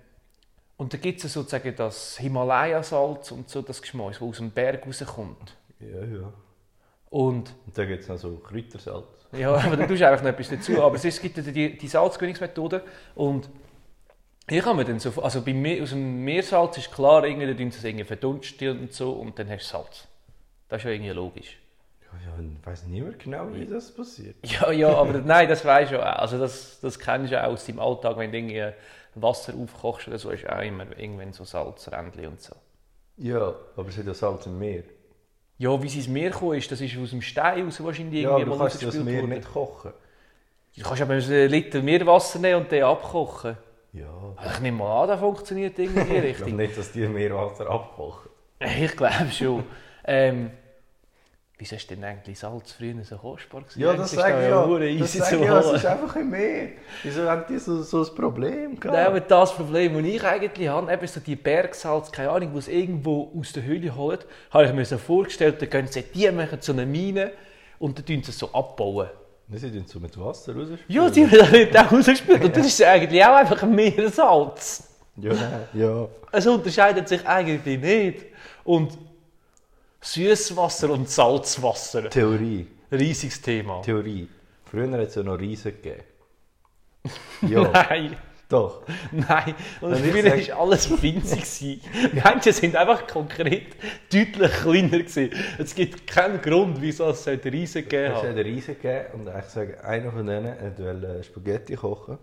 und 0.77 0.93
da 0.93 0.99
gibt 0.99 1.25
es 1.25 1.33
sozusagen 1.33 1.75
das 1.75 2.17
Himalaya-Salz 2.19 3.33
und 3.33 3.49
so 3.51 3.61
das 3.61 3.83
Geschmack, 3.83 4.13
das 4.13 4.23
aus 4.23 4.37
dem 4.37 4.53
Berg 4.53 4.87
rauskommt. 4.87 5.57
Ja, 5.81 6.05
ja. 6.05 6.33
Und 7.11 7.55
Und 7.67 7.79
dann 7.79 7.89
gibt 7.89 8.03
es 8.03 8.09
noch 8.09 8.19
so 8.19 8.37
Kräutersalz. 8.37 9.05
Ja, 9.33 9.55
aber 9.55 9.77
dann 9.77 9.89
tust 9.89 10.01
du 10.01 10.09
einfach 10.09 10.23
noch 10.23 10.31
etwas 10.31 10.49
dazu. 10.51 10.83
Aber 10.83 10.97
es 10.97 11.05
es 11.05 11.21
gibt 11.21 11.37
ja 11.37 11.43
die, 11.43 11.77
die 11.77 11.89
Salzgewinnungsmethode 11.89 12.83
und 13.15 13.49
hier 14.49 14.63
kann 14.63 14.77
man 14.77 14.85
dann 14.87 14.99
so, 14.99 15.11
also 15.23 15.43
bei 15.43 15.55
Meer, 15.55 15.83
aus 15.83 15.91
dem 15.91 16.25
Meersalz 16.25 16.77
ist 16.79 16.91
klar, 16.93 17.25
irgendwie, 17.25 17.47
da 17.47 17.57
sie 17.57 17.79
es 17.79 17.85
irgendwie 17.85 18.05
verdunstet 18.05 18.81
und 18.81 18.93
so 18.93 19.13
und 19.13 19.39
dann 19.39 19.49
hast 19.49 19.73
du 19.73 19.79
Salz. 19.79 20.09
Das 20.69 20.79
ist 20.79 20.85
ja 20.85 20.91
irgendwie 20.91 21.13
logisch. 21.13 21.57
Ja, 22.03 22.33
ja, 22.33 22.43
ich 22.43 22.67
weiß 22.67 22.87
niemand 22.87 23.21
genau, 23.21 23.53
wie 23.55 23.67
das 23.67 23.95
passiert. 23.95 24.37
Ja, 24.43 24.73
ja, 24.73 24.93
aber 24.93 25.19
nein, 25.19 25.49
das 25.49 25.63
du 25.63 25.69
ja 25.69 26.01
auch. 26.01 26.19
Also 26.21 26.39
das, 26.39 26.81
das 26.81 26.99
kennst 26.99 27.31
du 27.31 27.37
ja 27.37 27.47
auch 27.47 27.53
aus 27.53 27.65
deinem 27.67 27.79
Alltag, 27.79 28.17
wenn 28.17 28.33
du 28.33 28.39
irgendwie 28.39 28.73
Wasser 29.15 29.55
aufkochst 29.55 30.09
oder 30.09 30.19
so, 30.19 30.31
ist 30.31 30.49
auch 30.49 30.63
immer 30.63 30.87
irgendwann 30.99 31.33
so 31.33 31.45
Salzrändchen 31.45 32.27
und 32.27 32.41
so. 32.41 32.57
Ja, 33.19 33.55
aber 33.77 33.89
es 33.89 33.99
hat 33.99 34.07
ja 34.07 34.15
Salz 34.15 34.47
im 34.47 34.59
Meer. 34.59 34.83
Ja, 35.61 35.83
wie 35.83 35.89
es 35.89 35.95
ins 35.95 36.09
Meer 36.09 36.31
gekommen 36.31 36.57
ist, 36.57 36.73
das 36.73 36.81
ist 36.81 36.97
aus 36.97 37.11
dem 37.11 37.21
Stein 37.21 37.67
raus 37.67 37.85
wahrscheinlich 37.85 38.23
Ja, 38.23 38.31
irgendwie 38.31 38.43
aber 38.45 38.53
du 38.53 38.59
mal 38.59 38.69
kannst 38.71 38.83
das 38.83 38.95
Meer 38.95 39.23
nicht 39.25 39.53
kochen. 39.53 39.93
Du 40.75 40.83
kannst 40.83 41.03
aber 41.03 41.13
einen 41.13 41.51
Liter 41.51 41.83
Meerwasser 41.83 42.39
nehmen 42.39 42.63
und 42.63 42.73
den 42.73 42.83
abkochen. 42.83 43.59
Ja. 43.93 44.07
Also 44.37 44.55
Ich 44.55 44.61
nehme 44.61 44.79
mal 44.79 45.03
an, 45.03 45.09
das 45.09 45.21
funktioniert 45.21 45.79
irgendwie 45.79 46.21
die 46.21 46.29
Ich 46.29 46.37
glaube 46.39 46.53
nicht, 46.53 46.79
dass 46.79 46.93
die 46.93 47.07
Meerwasser 47.07 47.69
abkochen. 47.69 48.31
Ich 48.59 48.97
glaube 48.97 49.31
schon. 49.31 49.65
Ähm, 50.07 50.51
wieso 51.61 51.77
ist 51.77 51.91
denn 51.91 52.03
eigentlich 52.03 52.39
Salz 52.39 52.73
früher 52.73 52.95
so 53.05 53.17
kostbar 53.17 53.61
gewesen? 53.61 53.81
Ja, 53.81 53.93
das 53.93 54.13
sage 54.13 54.43
ich 54.43 54.49
ja. 54.49 54.99
Das 54.99 55.13
zu 55.13 55.37
ich 55.37 55.43
ja, 55.43 55.59
es 55.59 55.67
holen. 55.67 55.77
ist 55.77 55.87
einfach 55.87 56.17
im 56.17 56.31
Meer. 56.31 56.69
Wieso 57.03 57.29
haben 57.29 57.45
die 57.49 57.59
so, 57.59 57.83
so 57.83 58.03
ein 58.03 58.15
Problem 58.15 58.81
gehabt? 58.81 58.97
Nein, 58.97 59.07
aber 59.07 59.21
das 59.21 59.55
Problem, 59.55 59.95
das 59.95 60.05
ich 60.05 60.25
eigentlich 60.25 60.69
habe, 60.69 60.93
eben 60.93 61.07
so 61.07 61.21
die 61.21 61.37
Bergsalz, 61.37 62.11
keine 62.11 62.31
Ahnung, 62.31 62.53
die 62.53 62.59
es 62.59 62.69
irgendwo 62.69 63.31
aus 63.39 63.53
der 63.53 63.63
Höhle 63.63 63.95
holen, 63.95 64.19
habe 64.51 64.65
ich 64.65 64.73
mir 64.73 64.85
so 64.87 64.97
vorgestellt, 64.97 65.61
da 65.61 65.67
gehen 65.67 65.87
sie 65.87 66.03
die 66.03 66.31
machen 66.31 66.59
so 66.61 66.73
eine 66.73 66.87
Mine 66.87 67.33
und 67.79 67.99
dann 67.99 68.07
tun 68.07 68.23
sie 68.23 68.31
es 68.31 68.39
so 68.39 68.51
abbauen. 68.53 69.09
Wir 69.47 69.59
sind 69.59 69.89
so 69.89 70.01
mit 70.01 70.19
Wasser 70.19 70.55
rausgespielt. 70.55 70.89
Ja, 70.89 71.11
die 71.11 71.31
werden 71.31 71.53
nicht 71.53 71.77
auch 71.77 71.93
rausgespielt 71.93 72.43
und 72.43 72.57
das 72.57 72.67
ist 72.67 72.83
eigentlich 72.83 73.23
auch 73.23 73.35
einfach 73.35 73.63
ein 73.63 73.75
Meersalz. 73.75 74.89
Ja, 75.17 75.35
nein. 75.35 75.69
ja. 75.75 76.09
Es 76.33 76.47
unterscheidet 76.47 77.09
sich 77.09 77.27
eigentlich 77.27 77.79
nicht. 77.79 78.27
Und 78.65 78.97
Süßwasser 80.03 80.91
und 80.91 81.09
Salzwasser, 81.09 82.09
Theorie. 82.11 82.67
riesiges 82.91 83.41
Thema. 83.43 83.83
Theorie. 83.83 84.29
Früher 84.65 84.91
hat 84.93 85.01
es 85.09 85.15
ja 85.15 85.23
noch 85.23 85.39
Riesen 85.39 85.73
gegeben. 85.73 86.05
Ja, 87.43 87.63
Nein, 87.71 88.17
doch. 88.49 88.83
nein. 89.11 89.55
Und 89.81 89.93
Wenn 89.93 90.11
früher 90.13 90.31
sag- 90.31 90.49
war 90.51 90.61
alles 90.61 91.03
winzig. 91.03 91.81
Menschen 92.13 92.53
sind 92.53 92.77
einfach 92.77 93.07
konkret 93.07 93.75
deutlich 94.13 94.53
kleiner. 94.53 94.89
Gewesen. 94.99 95.31
Es 95.59 95.75
gibt 95.75 96.07
keinen 96.07 96.41
Grund, 96.43 96.81
wieso 96.83 97.09
es 97.09 97.27
Riesen 97.27 97.83
gegeben 97.83 98.05
Es 98.13 98.17
hat 98.17 98.23
hat. 98.23 98.25
einen 98.31 98.39
Riesen 98.39 98.75
gegeben 98.75 99.07
und 99.15 99.29
ich 99.39 99.45
sage, 99.47 99.83
einer 99.85 100.13
von 100.13 100.27
denen 100.27 100.55
wollte 100.79 101.25
Spaghetti 101.25 101.77
kochen. 101.77 102.19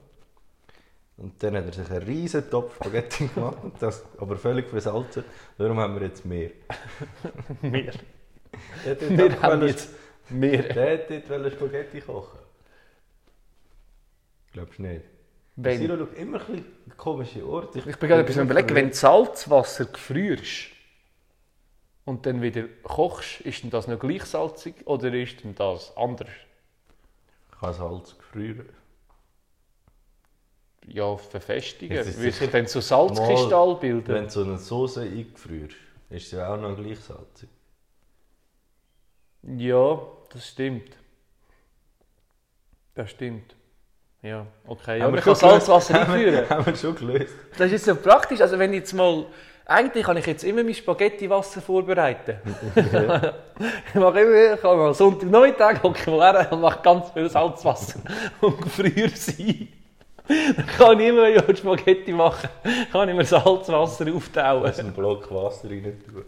Und 1.18 1.42
dann 1.42 1.58
hat 1.58 1.66
er 1.66 1.74
sich 1.74 1.90
einen 1.90 2.04
riesen 2.04 2.50
Topf 2.50 2.76
Spaghetti 2.76 3.28
gemacht, 3.36 3.58
das 3.80 4.06
aber 4.20 4.38
völlig 4.38 4.70
versalzen. 4.70 5.24
Darum 5.58 5.80
haben 5.80 5.96
wir 6.00 6.08
jetzt 6.08 6.26
mehr. 6.26 6.52
Mehr. 7.62 7.94
Wir 8.84 9.42
haben 9.42 9.68
jetzt 9.68 9.90
mehr. 10.30 10.64
Der 10.64 11.30
wollen 11.30 11.52
Spaghetti 11.52 12.02
kochen. 12.02 12.40
Glaubst 14.54 14.78
du 14.78 14.84
nicht? 14.84 15.06
Wenn, 15.56 15.80
Siro 15.80 15.98
schaut 15.98 16.14
immer 16.16 16.40
ein 16.40 16.46
bisschen 16.46 16.98
komische 16.98 17.46
Orte. 17.48 17.80
ich 17.80 17.98
bin 17.98 18.10
gerade 18.10 18.22
etwas 18.22 18.38
überlegen, 18.38 18.76
wenn 18.76 18.90
du 18.90 18.96
Salzwasser 18.96 19.86
gefrierst 19.86 20.68
und 22.06 22.28
dann 22.28 22.44
wieder 22.44 22.64
kochst, 22.84 23.42
ist 23.42 23.64
denn 23.64 23.72
das 23.72 23.88
noch 23.88 24.00
gleich 24.00 24.24
salzig 24.24 24.76
oder 24.86 25.12
ist 25.14 25.44
denn 25.44 25.56
das 25.56 25.98
anders? 25.98 26.30
Ich 27.52 27.60
kann 27.60 27.74
Salz 27.74 28.16
gefrieren. 28.18 28.70
Ja, 30.88 31.18
verfestigen. 31.18 31.98
Wird 31.98 32.34
sich 32.36 32.50
dann 32.50 32.66
so 32.68 32.80
Salzkristall 32.80 33.76
bilden? 33.76 34.08
Wenn 34.08 34.24
du 34.24 34.30
so 34.30 34.44
eine 34.44 34.58
Soße 34.58 35.02
eingefrierst, 35.02 35.76
ist 36.10 36.30
sie 36.30 36.42
auch 36.42 36.58
noch 36.58 36.76
gleich 36.78 37.00
salzig. 37.00 37.50
Ja, 39.44 40.00
das 40.34 40.48
stimmt. 40.48 40.90
Das 42.96 43.12
stimmt. 43.12 43.56
Ja, 44.22 44.48
okay. 44.66 44.98
Ja, 44.98 45.04
Haben 45.06 45.12
man 45.12 45.16
wir 45.16 45.22
kann? 45.22 45.36
Salzwasser 45.36 45.94
wir- 45.94 46.02
einführen. 46.02 46.50
Haben 46.50 46.66
wir 46.66 46.76
schon 46.76 46.96
gelöst. 46.96 47.34
Das 47.58 47.68
ist 47.68 47.72
jetzt 47.74 47.86
so 47.86 47.96
praktisch. 47.96 48.42
Also 48.42 48.58
wenn 48.58 48.72
ich 48.74 48.80
jetzt 48.80 48.94
mal... 48.94 49.26
Eigentlich 49.70 50.06
kann 50.06 50.16
ich 50.16 50.26
jetzt 50.26 50.46
immer 50.46 50.64
mein 50.64 50.74
Spaghetti-Wasser 50.74 51.62
vorbereiten. 51.62 52.40
ich 52.76 53.96
mache 53.96 54.20
immer, 54.22 54.54
ich 54.54 54.62
kann 54.62 54.78
mal 54.78 54.94
Sonntagnachmittag 54.94 55.84
ich 55.84 56.08
mal 56.08 56.34
her 56.34 56.52
und 56.54 56.62
mache 56.62 56.82
ganz 56.82 57.12
viel 57.12 57.30
Salzwasser 57.30 58.00
und 58.42 58.62
gefriere 58.62 59.10
sie. 59.10 59.68
Dann 60.28 60.68
kann 60.78 61.00
ich 61.00 61.08
immer, 61.08 61.30
ich 61.30 61.58
Spaghetti 61.58 62.12
machen 62.12 62.50
kann 62.92 63.10
ich 63.10 63.16
mir 63.16 63.26
Salzwasser 63.26 64.14
auftauen. 64.14 64.64
Da 64.64 64.70
ist 64.70 64.80
ein 64.80 64.94
Block 64.94 65.32
Wasser 65.32 65.70
rein 65.70 66.02
tun. 66.06 66.26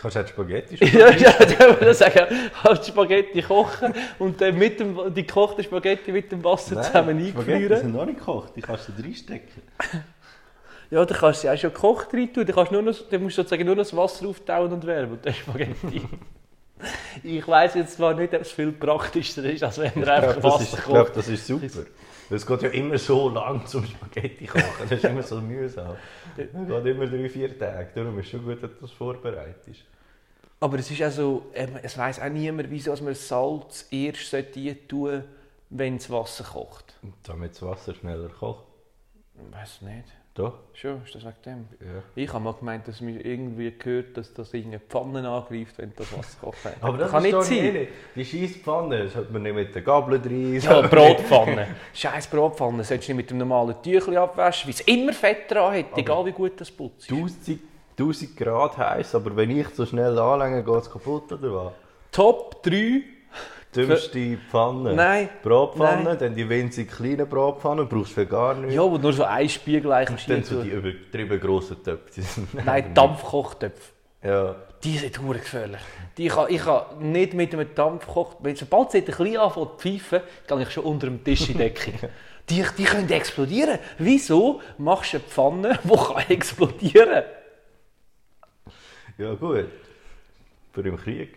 Kannst 0.00 0.16
du 0.16 0.20
auch 0.20 0.26
Spaghetti 0.26 0.76
schon 0.78 0.98
Ja, 0.98 1.10
ja, 1.10 1.32
dann 1.32 1.80
würde 1.80 1.90
ich 1.90 1.96
sagen, 1.96 2.50
halt 2.62 2.84
Spaghetti 2.84 3.42
kochen 3.42 3.94
und 4.18 4.40
dann 4.40 4.56
mit 4.56 4.78
dem, 4.78 4.96
die 5.14 5.26
gekochte 5.26 5.62
Spaghetti 5.62 6.12
mit 6.12 6.30
dem 6.30 6.42
Wasser 6.44 6.80
zusammen 6.82 7.18
Spaghetti 7.18 7.38
eingefrieren. 7.38 7.80
sind 7.80 7.94
noch 7.94 8.06
nicht 8.06 8.18
gekocht, 8.18 8.52
die 8.56 8.60
kannst 8.60 8.88
du 8.88 9.02
reinstecken. 9.02 9.62
Ja, 10.90 11.04
dann 11.04 11.18
kannst 11.18 11.42
du 11.42 11.48
sie 11.48 11.52
auch 11.52 11.58
schon 11.58 11.72
gekocht 11.72 12.14
rein 12.14 12.32
tun. 12.32 12.46
Dann, 12.46 12.54
kannst 12.54 12.70
du 12.70 12.74
nur 12.80 12.82
noch, 12.82 12.98
dann 13.10 13.22
musst 13.22 13.38
du 13.38 13.42
sozusagen 13.42 13.66
nur 13.66 13.74
noch 13.74 13.82
das 13.82 13.96
Wasser 13.96 14.26
auftauen 14.26 14.72
und 14.72 14.86
wärmen 14.86 15.12
und 15.12 15.26
dann 15.26 15.34
Spaghetti. 15.34 16.02
Ich 17.22 17.46
weiss 17.46 17.74
jetzt 17.74 17.96
zwar 17.96 18.14
nicht, 18.14 18.34
ob 18.34 18.40
es 18.42 18.52
viel 18.52 18.72
praktischer 18.72 19.44
ist, 19.44 19.62
als 19.62 19.78
wenn 19.78 19.92
Ich 19.94 19.96
man 19.96 20.08
einfach 20.08 20.34
das, 20.36 20.44
Wasser 20.44 20.62
ist, 20.62 20.74
ich 20.74 20.84
kocht. 20.84 20.88
glaube, 20.94 21.10
das 21.14 21.28
ist 21.28 21.46
super. 21.46 21.82
Es 22.30 22.46
geht 22.46 22.62
ja 22.62 22.68
immer 22.70 22.98
so 22.98 23.30
lang 23.30 23.66
zum 23.66 23.86
Spaghetti 23.86 24.46
kochen. 24.46 24.62
Das 24.80 24.92
ist 24.92 25.04
immer 25.04 25.22
so 25.22 25.40
mühsam. 25.40 25.96
Es 26.36 26.46
geht 26.52 26.86
immer 26.86 27.06
drei, 27.06 27.28
vier 27.28 27.58
Tage. 27.58 27.88
Darum 27.94 28.18
ist 28.18 28.26
es 28.26 28.30
schon 28.32 28.44
gut, 28.44 28.62
dass 28.62 28.70
das 28.80 28.90
vorbereitest. 28.92 29.84
Aber 30.60 30.78
es 30.78 30.90
ist 30.90 31.02
auch 31.02 31.10
so, 31.10 31.46
ähm, 31.54 31.78
es 31.82 31.96
weiss 31.96 32.20
auch 32.20 32.28
niemand, 32.28 32.70
wieso 32.70 32.94
man 33.02 33.14
Salz 33.14 33.86
erst 33.90 34.30
sollte 34.30 34.86
tun 34.86 35.24
wenn 35.70 35.98
das 35.98 36.08
Wasser 36.10 36.44
kocht. 36.44 36.94
Damit 37.24 37.52
das 37.52 37.62
Wasser 37.62 37.94
schneller 37.94 38.28
kocht. 38.30 38.64
Ich 39.34 39.54
weiss 39.54 39.82
nicht. 39.82 40.04
Doch? 40.38 40.52
Schon, 40.72 41.02
ist 41.04 41.16
das 41.16 41.24
wegen 41.24 41.34
dem? 41.44 41.68
Ja. 41.80 42.02
Ich 42.14 42.32
habe 42.32 42.44
mal 42.44 42.52
gemeint, 42.52 42.86
dass 42.86 43.00
mir 43.00 43.20
irgendwie 43.24 43.72
gehört, 43.76 44.16
dass 44.16 44.32
das 44.32 44.54
irgendeine 44.54 44.80
Pfanne 44.88 45.28
angreift, 45.28 45.78
wenn 45.78 45.92
das 45.96 46.16
Wasser 46.16 46.38
kocht. 46.40 46.58
Aber 46.80 46.96
das 46.96 47.10
kann 47.10 47.24
nicht 47.24 47.42
sein. 47.42 47.72
nicht. 47.72 47.88
Die 48.14 48.24
Scheisspfanne, 48.24 49.02
das 49.02 49.14
sollte 49.14 49.32
man 49.32 49.42
nicht 49.42 49.56
mit 49.56 49.74
der 49.74 49.82
Gabel 49.82 50.20
rein. 50.20 50.60
Ja, 50.60 50.82
Brotpfanne. 50.82 51.66
Scheiß 51.92 52.28
Brotpfanne. 52.28 52.84
Solltest 52.84 53.08
du 53.08 53.14
nicht 53.14 53.22
mit 53.22 53.30
dem 53.30 53.38
normalen 53.38 53.74
Tüchli 53.82 54.16
abwaschen, 54.16 54.68
weil 54.68 54.74
es 54.74 54.80
immer 54.82 55.12
Fett 55.12 55.50
dran 55.50 55.74
hat, 55.76 55.98
egal 55.98 56.24
wie 56.24 56.32
gut 56.32 56.60
das 56.60 56.70
putzt. 56.70 57.10
1000, 57.10 57.58
1000 57.98 58.36
Grad 58.36 58.78
heiß, 58.78 59.16
aber 59.16 59.34
wenn 59.34 59.50
ich 59.50 59.66
so 59.70 59.84
schnell 59.86 60.16
anlänge, 60.16 60.62
geht 60.62 60.82
es 60.82 60.88
kaputt 60.88 61.32
oder 61.32 61.52
was? 61.52 61.72
Top 62.12 62.62
3. 62.62 63.02
Dümmste 63.74 64.38
Pfanne. 64.50 64.94
Nein. 64.94 65.28
Bratpfanne, 65.42 66.04
Nein. 66.04 66.18
dann 66.18 66.34
die 66.34 66.48
winzig 66.48 66.90
kleinen 66.90 67.28
Bratpfannen, 67.28 67.88
brauchst 67.88 68.12
du 68.12 68.14
für 68.14 68.26
gar 68.26 68.54
nichts. 68.54 68.74
Ja, 68.74 68.82
wo 68.82 68.96
nur 68.96 69.12
so 69.12 69.24
ein 69.24 69.48
Spiegel 69.48 69.92
eigentlich 69.92 70.26
dann 70.26 70.42
so 70.42 70.62
die 70.62 70.70
übertrieben 70.70 71.38
grossen 71.38 71.82
Töpfe. 71.82 72.22
Nein, 72.64 72.94
Dampfkochtöpfe. 72.94 73.92
Ja. 74.22 74.56
Die 74.82 74.96
sind 74.96 75.20
hure 75.20 75.38
gefährlich. 75.38 75.80
Die 76.16 76.28
kann, 76.28 76.46
ich 76.48 76.62
kann 76.62 76.82
nicht 76.98 77.34
mit 77.34 77.52
einem 77.52 77.74
Dampfkoch... 77.74 78.36
Sobald 78.54 78.92
sie 78.92 78.98
ein 78.98 79.04
bisschen 79.04 79.36
anfangen 79.36 79.68
zu 79.76 79.76
pfeifen, 79.76 80.20
gehe 80.46 80.62
ich 80.62 80.70
schon 80.70 80.84
unter 80.84 81.06
dem 81.08 81.22
Tisch 81.22 81.42
in 81.42 81.46
die 81.48 81.58
Decke. 81.58 81.92
Die, 82.48 82.64
die 82.78 82.84
können 82.84 83.10
explodieren. 83.10 83.78
Wieso 83.98 84.62
machst 84.78 85.12
du 85.12 85.18
eine 85.18 85.26
Pfanne, 85.26 85.78
die 85.84 85.96
kann 85.96 86.24
explodieren 86.30 87.24
ja, 89.18 89.34
gut. 89.34 89.66
Für 90.72 90.80
im 90.80 90.96
Krieg. 90.96 91.36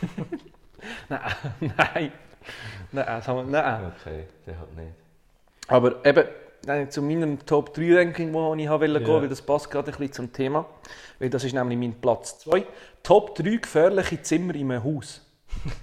Nein, 1.08 1.20
nein. 1.60 2.12
Nein, 2.92 3.06
das 3.06 3.26
haben 3.28 3.50
wir, 3.50 3.62
nein. 3.62 3.92
Okay, 4.00 4.24
der 4.46 4.58
hat 4.58 4.74
nicht. 4.76 4.92
Aber 5.68 6.04
eben, 6.04 6.24
äh, 6.68 6.88
zu 6.88 7.02
meinem 7.02 7.44
Top 7.44 7.74
3 7.74 7.96
Ranking, 7.96 8.32
wo 8.32 8.54
ich 8.54 8.68
wollte 8.68 9.00
gehen, 9.00 9.06
Ja. 9.08 9.20
weil 9.20 9.28
das 9.28 9.42
passt 9.42 9.70
gerade 9.70 9.90
ein 9.90 9.98
bisschen 9.98 10.12
zum 10.12 10.32
Thema. 10.32 10.66
Weil 11.18 11.30
das 11.30 11.44
ist 11.44 11.52
nämlich 11.54 11.78
mein 11.78 12.00
Platz 12.00 12.38
2. 12.40 12.64
Top 13.02 13.34
3 13.34 13.56
gefährliche 13.56 14.22
Zimmer 14.22 14.54
in 14.54 14.70
einem 14.70 14.84
Haus. 14.84 15.22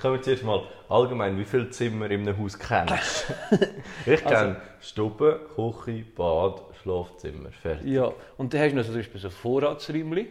Kommen 0.00 0.14
wir 0.14 0.22
zuerst 0.22 0.44
mal 0.44 0.62
allgemein, 0.88 1.38
wie 1.38 1.44
viele 1.44 1.70
Zimmer 1.70 2.10
in 2.10 2.20
einem 2.28 2.38
Haus 2.38 2.58
kennst 2.58 3.32
ich 4.06 4.22
kenne 4.24 4.60
Stube, 4.80 5.40
Küche, 5.54 6.04
Bad, 6.14 6.62
Schlafzimmer. 6.82 7.50
Fertig. 7.50 7.86
Ja, 7.88 8.12
und 8.36 8.52
dann 8.52 8.60
hast 8.60 8.72
du 8.72 8.76
noch 8.76 8.84
so, 8.84 8.90
zum 8.92 9.00
Beispiel 9.00 9.20
so 9.20 9.30
Vorratsräumchen, 9.30 10.26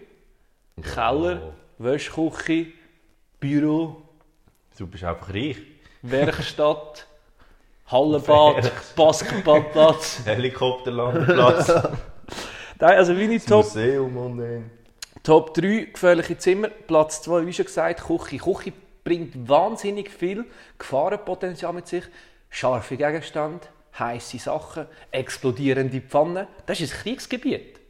Keller, 0.82 1.54
Wäschküche, 1.80 2.68
Büro, 3.42 4.04
Du 4.78 4.86
bist 4.86 5.04
einfach 5.04 5.34
reich. 5.34 5.58
Werkstatt, 6.04 7.08
Hallenbad, 7.88 8.72
Basketballplatz. 8.96 10.22
Helikopterlandeplatz, 10.26 11.68
Nein, 12.80 12.98
also 12.98 13.14
meine 13.14 13.34
das 13.36 13.46
Top, 13.46 13.64
Museum 13.66 14.16
und 14.16 14.38
dann. 14.38 14.72
Top 15.24 15.56
3 15.56 15.90
gefährliche 15.92 16.38
Zimmer. 16.38 16.70
Platz 16.70 17.24
2, 17.24 17.46
wie 17.48 17.54
schon 17.54 17.66
gesagt, 17.66 18.04
Küche. 18.06 18.38
Küche 18.38 18.74
bringt 19.04 19.50
wahnsinnig 19.50 20.12
viel 20.12 20.46
Gefahrenpotenzial 20.78 21.74
mit 21.74 21.88
sich. 21.88 22.04
Scharfe 22.52 22.96
Gegenstände, 22.96 23.66
heiße 23.98 24.38
Sachen, 24.38 24.86
explodierende 25.12 26.02
Pfannen. 26.02 26.48
Das 26.68 26.80
ist 26.80 26.94
ein 26.94 27.00
Kriegsgebiet. 27.02 27.81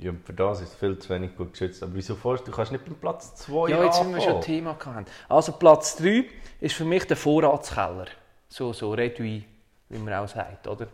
Ja, 0.00 0.12
für 0.24 0.32
das 0.32 0.60
ist 0.60 0.74
viel 0.74 0.98
zu 0.98 1.08
wenig 1.08 1.36
gut 1.36 1.52
geschützt. 1.52 1.82
Aber 1.82 1.94
wieso 1.94 2.14
vorst 2.16 2.46
du 2.46 2.52
kannst 2.52 2.72
nicht 2.72 2.84
beim 2.84 2.96
Platz 2.96 3.34
2 3.36 3.70
Ja, 3.70 3.84
jetzt 3.84 3.98
sind 3.98 4.14
wir 4.14 4.20
schon 4.20 4.40
Thema 4.42 4.74
gehabt. 4.74 5.10
Also 5.28 5.52
Platz 5.52 5.96
3 5.96 6.24
ist 6.60 6.74
für 6.74 6.84
mich 6.84 7.04
der 7.06 7.16
Vorratskeller. 7.16 8.06
So, 8.48 8.72
so 8.72 8.92
Redui, 8.92 9.44
wie 9.88 9.98
man 9.98 10.14
auch 10.14 10.28
sagt, 10.28 10.66
oder? 10.68 10.88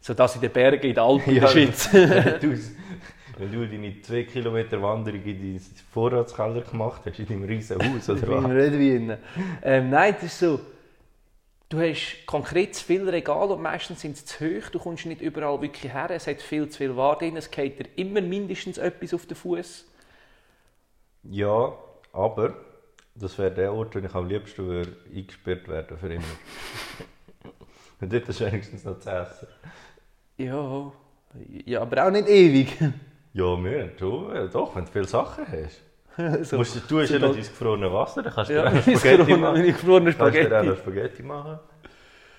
So 0.00 0.14
das 0.14 0.34
in 0.34 0.40
den 0.40 0.50
Bergen, 0.50 0.82
in 0.88 0.94
den 0.94 0.98
Alpen, 0.98 1.34
in 1.34 1.40
der. 1.40 1.48
Schweiz. 1.48 1.88
du, 1.92 2.58
wenn 3.38 3.52
du 3.52 3.66
deine 3.66 4.00
2 4.02 4.24
Kilometer 4.24 4.82
Wanderung 4.82 5.22
in 5.22 5.38
deinen 5.38 5.60
Vorratskeller 5.92 6.62
gemacht 6.62 7.02
hast, 7.06 7.18
in 7.18 7.26
deinem 7.26 7.44
riesen 7.44 7.78
Haus, 7.78 8.08
oder 8.10 8.28
was? 8.28 8.50
Redwein. 8.50 9.18
Ähm, 9.62 9.90
nein, 9.90 10.14
das 10.14 10.24
ist 10.24 10.38
so. 10.40 10.60
Du 11.68 11.80
hast 11.80 12.26
konkret 12.26 12.74
zu 12.74 12.84
viele 12.84 13.12
Regale 13.12 13.54
und 13.54 13.62
meistens 13.62 14.00
sind 14.00 14.16
sie 14.16 14.24
zu 14.24 14.44
hoch. 14.44 14.68
Du 14.70 14.78
kommst 14.78 15.06
nicht 15.06 15.20
überall 15.20 15.60
wirklich 15.60 15.92
her. 15.92 16.10
Es 16.10 16.26
hat 16.26 16.42
viel 16.42 16.68
zu 16.68 16.78
viel 16.78 16.96
Ware 16.96 17.18
drin. 17.18 17.36
Es 17.36 17.50
geht 17.50 17.78
dir 17.78 17.88
immer 17.96 18.20
mindestens 18.20 18.78
etwas 18.78 19.14
auf 19.14 19.26
den 19.26 19.36
Fuß. 19.36 19.86
Ja, 21.24 21.72
aber 22.12 22.54
das 23.14 23.38
wäre 23.38 23.50
der 23.50 23.72
Ort, 23.72 23.94
wo 23.94 23.98
ich 23.98 24.14
am 24.14 24.28
liebsten 24.28 24.66
würde 24.66 24.96
eingesperrt 25.14 25.66
werden 25.68 25.96
für 25.98 26.12
immer. 26.12 26.24
Und 28.00 28.12
dort 28.12 28.28
hast 28.28 28.40
du 28.40 28.46
wenigstens 28.46 28.84
noch 28.84 28.98
zu 28.98 29.10
essen. 29.10 29.48
Ja, 30.36 30.92
ja, 31.64 31.80
aber 31.80 32.06
auch 32.06 32.10
nicht 32.10 32.28
ewig. 32.28 32.76
Ja, 33.32 33.64
wir 33.64 33.92
schon. 33.98 34.50
Doch, 34.52 34.76
wenn 34.76 34.84
du 34.84 34.90
viele 34.90 35.06
Sachen 35.06 35.46
hast. 35.48 35.80
so. 36.42 36.56
Musst 36.58 36.76
du, 36.76 36.80
du 36.88 37.00
hast 37.00 37.10
ja 37.10 37.18
noch 37.18 37.28
das- 37.28 37.36
dein 37.36 37.44
gefrorenes 37.46 37.92
Wasser, 37.92 38.22
dann 38.22 38.32
kannst 38.34 38.50
du 38.50 38.54
Ja, 38.54 38.64
meine 38.64 38.80
Spaghetti 38.82 39.06
gefrorene- 39.22 39.36
machen. 39.36 39.52
meine 39.54 39.66
gefrorenen 39.72 40.16
Kannst 40.16 40.36
du 40.36 40.42
Spaghetti. 40.42 40.76
Spaghetti 40.80 41.22
machen. 41.22 41.58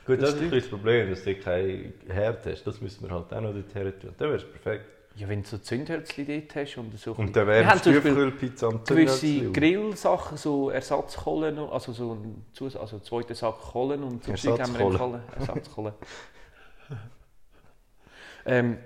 Gut, 0.08 0.22
das, 0.22 0.30
ist 0.30 0.36
ein 0.36 0.40
bisschen 0.50 0.60
das 0.60 0.70
Problem, 0.70 1.10
dass 1.10 1.24
du 1.24 1.36
keinen 1.36 1.94
Herd 2.08 2.46
hast. 2.46 2.64
Das 2.66 2.80
müssen 2.80 3.08
wir 3.08 3.14
halt 3.16 3.34
auch 3.34 3.42
noch 3.42 3.54
dort 3.54 3.74
her 3.74 4.00
tun. 4.00 4.12
Dann 4.18 4.28
wäre 4.30 4.38
es 4.38 4.44
perfekt. 4.46 4.86
Ja, 5.18 5.28
wenn 5.30 5.42
du 5.44 5.48
so 5.48 5.58
Zündhölzchen 5.58 6.28
dort 6.28 6.56
hast 6.56 6.78
und 6.78 7.00
so... 7.00 7.14
Und 7.14 7.36
dann 7.36 7.48
wäre 7.48 7.64
zum 7.82 7.94
Beispiel 7.94 8.12
Stüffelpizza 8.12 8.68
am 8.68 8.84
gewisse. 8.84 9.52
Grillsachen, 9.52 10.38
so 10.38 10.70
Ersatzkohlen, 10.70 11.58
also 11.58 11.94
so 11.94 12.14
ein 12.16 12.46
Zus- 12.54 12.76
also 12.76 13.00
zweiter 13.00 13.34
Sack 13.34 13.60
Kohlen 13.62 14.04
und 14.04 14.24
so 14.26 14.34
Zeug 14.34 14.60
haben 14.60 14.74
wir 14.78 14.82
Ersatzkohlen. 14.86 15.22
Ersatzkohlen. 15.40 15.94
ähm, 18.46 18.78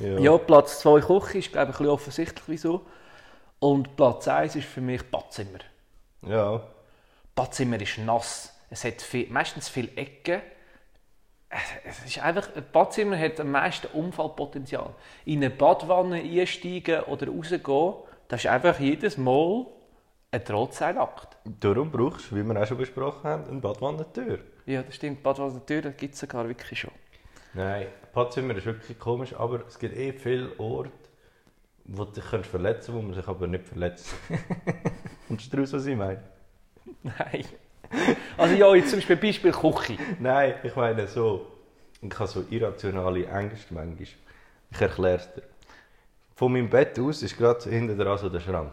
Ja. 0.00 0.18
ja. 0.18 0.38
Platz 0.38 0.80
2 0.80 1.00
Küche 1.00 1.38
ist 1.38 1.52
glaube 1.52 1.64
ich 1.64 1.68
ein 1.68 1.72
bisschen 1.72 1.86
offensichtlich 1.88 2.44
wieso. 2.46 2.86
Und 3.64 3.96
Platz 3.96 4.28
1 4.28 4.56
ist 4.56 4.66
für 4.66 4.82
mich 4.82 5.02
Badzimmer. 5.10 5.60
ja. 6.20 6.62
Badzimmer 7.34 7.80
ist 7.80 7.96
nass. 7.96 8.54
Es 8.68 8.84
hat 8.84 9.00
viel, 9.00 9.30
meistens 9.30 9.70
viele 9.70 9.88
Ecken. 9.96 10.42
Es 11.82 12.04
ist 12.04 12.22
einfach, 12.22 12.54
ein 12.54 12.64
Badzimmer 12.70 13.18
hat 13.18 13.40
am 13.40 13.52
meisten 13.52 13.86
Unfallpotenzial. 13.86 14.94
In 15.24 15.38
eine 15.38 15.48
Badwanne 15.48 16.16
einsteigen 16.16 17.04
oder 17.04 17.26
rausgehen, 17.28 17.94
das 18.28 18.44
ist 18.44 18.50
einfach 18.50 18.78
jedes 18.80 19.16
Mal 19.16 19.64
Ein 20.30 20.44
Drahtseilakt. 20.44 21.38
Darum 21.46 21.90
brauchst 21.90 22.32
du, 22.32 22.36
wie 22.36 22.42
wir 22.42 22.60
auch 22.60 22.66
schon 22.66 22.76
besprochen 22.76 23.24
haben, 23.24 23.48
eine 23.48 23.60
Badwannentür. 23.60 24.40
Ja, 24.66 24.82
das 24.82 24.94
stimmt. 24.94 25.22
Bad 25.22 25.38
Walter 25.38 25.80
das 25.80 25.96
gibt 25.96 26.12
es 26.12 26.20
sogar 26.20 26.46
wirklich 26.46 26.80
schon. 26.80 26.92
Nein, 27.54 27.86
Badzimmer 28.12 28.56
ist 28.56 28.66
wirklich 28.66 28.98
komisch, 28.98 29.34
aber 29.34 29.66
es 29.66 29.78
gibt 29.78 29.96
eh 29.96 30.12
viele 30.12 30.50
Orte, 30.58 30.90
wo 31.84 32.04
du 32.04 32.12
dich 32.12 32.24
kannst 32.30 32.48
verletzen 32.48 32.94
wo 32.94 33.02
man 33.02 33.14
sich 33.14 33.26
aber 33.26 33.46
nicht 33.46 33.64
verletzt. 33.64 34.14
Kommst 35.28 35.52
du 35.52 35.56
daraus, 35.56 35.72
was 35.72 35.86
ich 35.86 35.96
meine? 35.96 36.22
Nein. 37.02 37.44
Also 38.36 38.54
ja, 38.54 38.74
jetzt 38.74 38.90
zum 38.90 38.98
Beispiel 38.98 39.16
Beispiel 39.16 39.52
Küche. 39.52 39.98
Nein, 40.18 40.54
ich 40.62 40.74
meine 40.74 41.06
so, 41.06 41.46
ich 42.00 42.18
habe 42.18 42.28
so 42.28 42.44
irrationale 42.50 43.26
Ängste 43.26 43.74
manchmal. 43.74 44.08
Ich 44.70 44.80
erkläre 44.80 45.18
es 45.18 45.32
dir. 45.32 45.42
Von 46.34 46.52
meinem 46.52 46.68
Bett 46.68 46.98
aus 46.98 47.22
ist 47.22 47.36
gerade 47.36 47.68
hinten 47.70 47.96
dran 47.96 48.18
so 48.18 48.28
der 48.28 48.40
Schrank. 48.40 48.72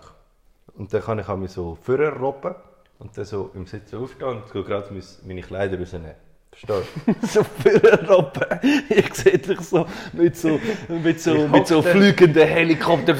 Und 0.74 0.92
dann 0.94 1.02
kann 1.02 1.20
ich 1.20 1.28
mich 1.28 1.52
so 1.52 1.78
vorher 1.82 2.14
robben 2.14 2.56
und 3.00 3.16
dann 3.18 3.26
so 3.26 3.52
im 3.54 3.68
Sitzen 3.68 3.98
aufstehen 3.98 4.28
und 4.28 4.52
gehe 4.52 4.64
gerade 4.64 4.90
meine 5.26 5.42
Kleider 5.42 5.78
rausnehmen. 5.78 6.16
Verstehst 6.52 6.90
du? 7.22 7.28
so 7.28 7.44
für 7.44 8.08
Robben. 8.10 8.60
Ich 8.90 9.14
sehe 9.14 9.38
dich 9.38 9.62
so 9.62 9.86
mit 10.14 10.36
so, 10.36 10.60
mit 10.90 11.20
so, 11.22 11.48
mit 11.48 11.66
so 11.68 11.82
fliegenden 11.82 12.46
Helikoptern 12.48 13.18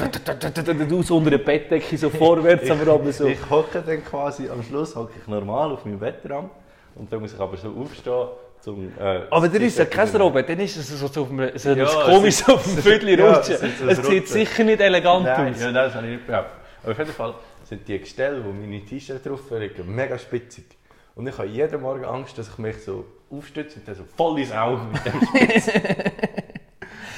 aus 0.92 1.10
unter 1.10 1.30
der 1.30 1.38
Bettdecke 1.38 1.96
so 1.96 2.10
vorwärts, 2.10 2.70
aber 2.70 2.92
aber 2.92 3.10
so. 3.12 3.26
Ich 3.26 3.50
hocke 3.50 3.82
dann 3.84 4.04
quasi, 4.04 4.48
am 4.48 4.62
Schluss 4.62 4.94
hocke 4.94 5.14
ich 5.20 5.26
normal 5.26 5.72
auf 5.72 5.84
meinem 5.84 5.98
Bettraum 5.98 6.50
und 6.94 7.10
dann 7.12 7.20
muss 7.20 7.32
ich 7.32 7.40
aber 7.40 7.56
so 7.56 7.70
aufstehen, 7.70 8.28
zum... 8.60 8.92
Äh, 8.96 9.22
Aber 9.30 9.48
dann 9.48 9.62
ist 9.62 9.76
ja 9.78 9.86
kein 9.86 10.06
Robben. 10.08 10.22
Robben, 10.22 10.46
dann 10.46 10.60
ist 10.60 10.76
es 10.76 10.88
so, 11.00 11.08
so 11.08 11.22
auf 11.22 11.30
einem, 11.30 11.58
so 11.58 11.70
Ja, 11.70 11.84
es 11.84 11.94
komisch 11.94 12.34
so 12.36 12.54
auf 12.54 12.62
dem 12.62 12.78
Viertel 12.78 13.18
ja, 13.18 13.32
rutschen. 13.32 13.54
es 13.54 13.78
so 13.78 13.84
ein 13.84 13.90
Es 13.90 14.06
sieht 14.06 14.28
sicher 14.28 14.62
nicht 14.62 14.80
elegant 14.80 15.24
Nein, 15.24 15.52
aus. 15.52 15.60
ja, 15.60 15.72
das 15.72 15.94
habe 15.94 16.06
ich 16.06 16.12
nicht 16.12 16.26
behauptet. 16.26 16.52
Aber 16.84 16.92
auf 16.92 16.98
jeden 16.98 17.10
Fall 17.12 17.34
sind 17.64 17.88
die 17.88 17.98
Gestelle, 17.98 18.44
wo 18.44 18.52
meine 18.52 18.84
T-Shirts 18.84 19.24
drauf 19.24 19.40
liegen, 19.50 19.92
mega 19.92 20.16
spitzig. 20.16 20.64
Und 21.16 21.26
ich 21.26 21.36
habe 21.36 21.48
jeden 21.48 21.80
Morgen 21.80 22.04
Angst, 22.04 22.38
dass 22.38 22.48
ich 22.50 22.58
mich 22.58 22.76
so 22.84 23.04
aufstütze 23.32 23.78
und 23.80 23.88
dann 23.88 23.94
so 23.94 24.04
voll 24.16 24.38
ins 24.40 24.52
Auge 24.52 24.82
mit 24.92 25.04
dem 25.04 25.20
Spitz. 25.26 25.68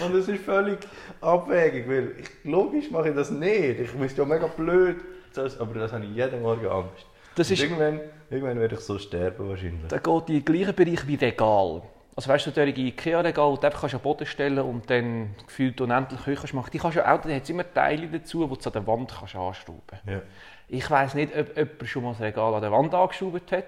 und 0.00 0.14
das 0.14 0.28
ist 0.28 0.44
völlig 0.44 0.78
abwegig, 1.20 1.88
weil 1.88 2.12
ich, 2.18 2.28
logisch 2.44 2.90
mache 2.90 3.10
ich 3.10 3.14
das 3.14 3.30
nicht. 3.30 3.80
Ich 3.80 3.94
müsste 3.94 4.22
ja 4.22 4.28
mega 4.28 4.46
blöd, 4.46 4.96
das, 5.34 5.58
aber 5.58 5.78
das 5.78 5.92
habe 5.92 6.04
ich 6.04 6.14
jeden 6.14 6.42
Morgen 6.42 6.66
Angst. 6.66 7.06
Das 7.34 7.50
ist, 7.50 7.62
irgendwann, 7.62 8.00
irgendwann 8.30 8.60
werde 8.60 8.76
ich 8.76 8.80
so 8.80 8.96
sterben 8.98 9.48
wahrscheinlich. 9.48 9.88
da 9.88 9.98
geht 9.98 10.28
in 10.28 10.34
den 10.36 10.44
gleichen 10.44 10.74
Bereich 10.74 11.06
wie 11.06 11.16
Regal. 11.16 11.82
Also 12.16 12.30
weißt 12.30 12.46
du, 12.46 12.50
so 12.50 12.54
solche 12.54 12.80
Ikea-Regal, 12.80 13.54
die 13.54 13.60
du 13.60 13.66
einfach 13.66 13.80
kannst 13.80 13.94
an 13.96 14.00
den 14.00 14.04
Boden 14.04 14.26
stellen 14.26 14.58
und 14.60 14.88
dann 14.88 15.34
gefühlt 15.44 15.80
unendlich 15.80 16.20
hoch 16.20 16.34
kannst 16.40 16.54
machen. 16.54 16.70
Die 16.72 16.78
kannst 16.78 16.96
du 16.96 17.00
auch, 17.04 17.20
da 17.20 17.28
hat 17.28 17.42
es 17.42 17.50
immer 17.50 17.64
Teile 17.74 18.06
dazu, 18.06 18.46
die 18.46 18.54
du 18.56 18.66
an 18.68 18.72
der 18.72 18.86
Wand 18.86 19.12
kannst 19.18 19.34
anschrauben 19.34 19.82
kannst. 19.88 20.06
Ja. 20.06 20.22
Ich 20.68 20.88
weiss 20.90 21.14
nicht, 21.14 21.36
ob 21.36 21.56
jemand 21.56 21.88
schon 21.88 22.04
mal 22.04 22.12
das 22.12 22.20
Regal 22.20 22.54
an 22.54 22.62
der 22.62 22.70
Wand 22.70 22.94
angeschraubt 22.94 23.50
hat. 23.50 23.64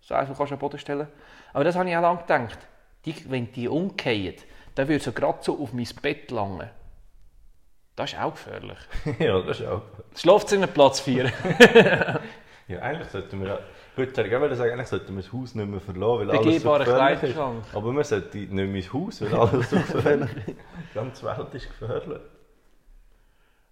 So 0.00 0.14
eins, 0.14 0.28
das 0.28 0.38
kannst 0.38 0.50
du 0.50 0.54
an 0.54 0.58
den 0.58 0.60
Boden 0.60 0.78
stellen. 0.78 1.08
Aber 1.52 1.64
das 1.64 1.76
habe 1.76 1.88
ich 1.88 1.96
auch 1.96 2.02
lange 2.02 2.20
gedacht. 2.20 2.58
Die, 3.04 3.30
wenn 3.30 3.50
die 3.52 3.68
umgehen, 3.68 4.34
dann 4.74 4.88
würde 4.88 5.02
so 5.02 5.12
gerade 5.12 5.38
so 5.42 5.58
auf 5.58 5.72
mein 5.72 5.88
Bett 6.02 6.30
langen. 6.30 6.68
Das 7.96 8.12
ist 8.12 8.18
auch 8.18 8.32
gefährlich. 8.32 8.78
ja, 9.18 9.40
das 9.40 9.60
ist 9.60 9.66
auch. 9.66 9.82
Das 10.12 10.22
Schlafzimmer 10.22 10.66
Platz 10.66 11.00
4. 11.00 11.30
Ja, 12.70 12.78
eigentlich 12.82 13.08
sollten 13.08 13.40
wir, 13.42 13.58
gut, 13.96 14.16
ich 14.16 14.30
würde 14.30 14.54
sagen, 14.54 14.70
eigentlich 14.70 14.86
sollten 14.86 15.16
wir 15.16 15.22
das 15.22 15.32
Haus 15.32 15.56
nicht 15.56 15.68
mehr 15.68 15.80
verlassen, 15.80 16.28
weil 16.28 16.30
alles 16.30 16.62
so 16.62 16.72
gefährlich 16.72 17.30
ist. 17.30 17.38
Aber 17.74 17.92
man 17.92 18.04
sollte 18.04 18.38
nicht 18.38 18.52
mehr 18.52 18.66
ins 18.66 18.92
Haus, 18.92 19.22
weil 19.22 19.34
alles 19.34 19.70
so 19.70 19.76
gefährlich 19.76 20.30
ist. 20.36 20.46
Die 20.48 20.54
ganze 20.94 21.24
Welt 21.26 21.54
ist 21.54 21.66
gefährlich. 21.68 22.20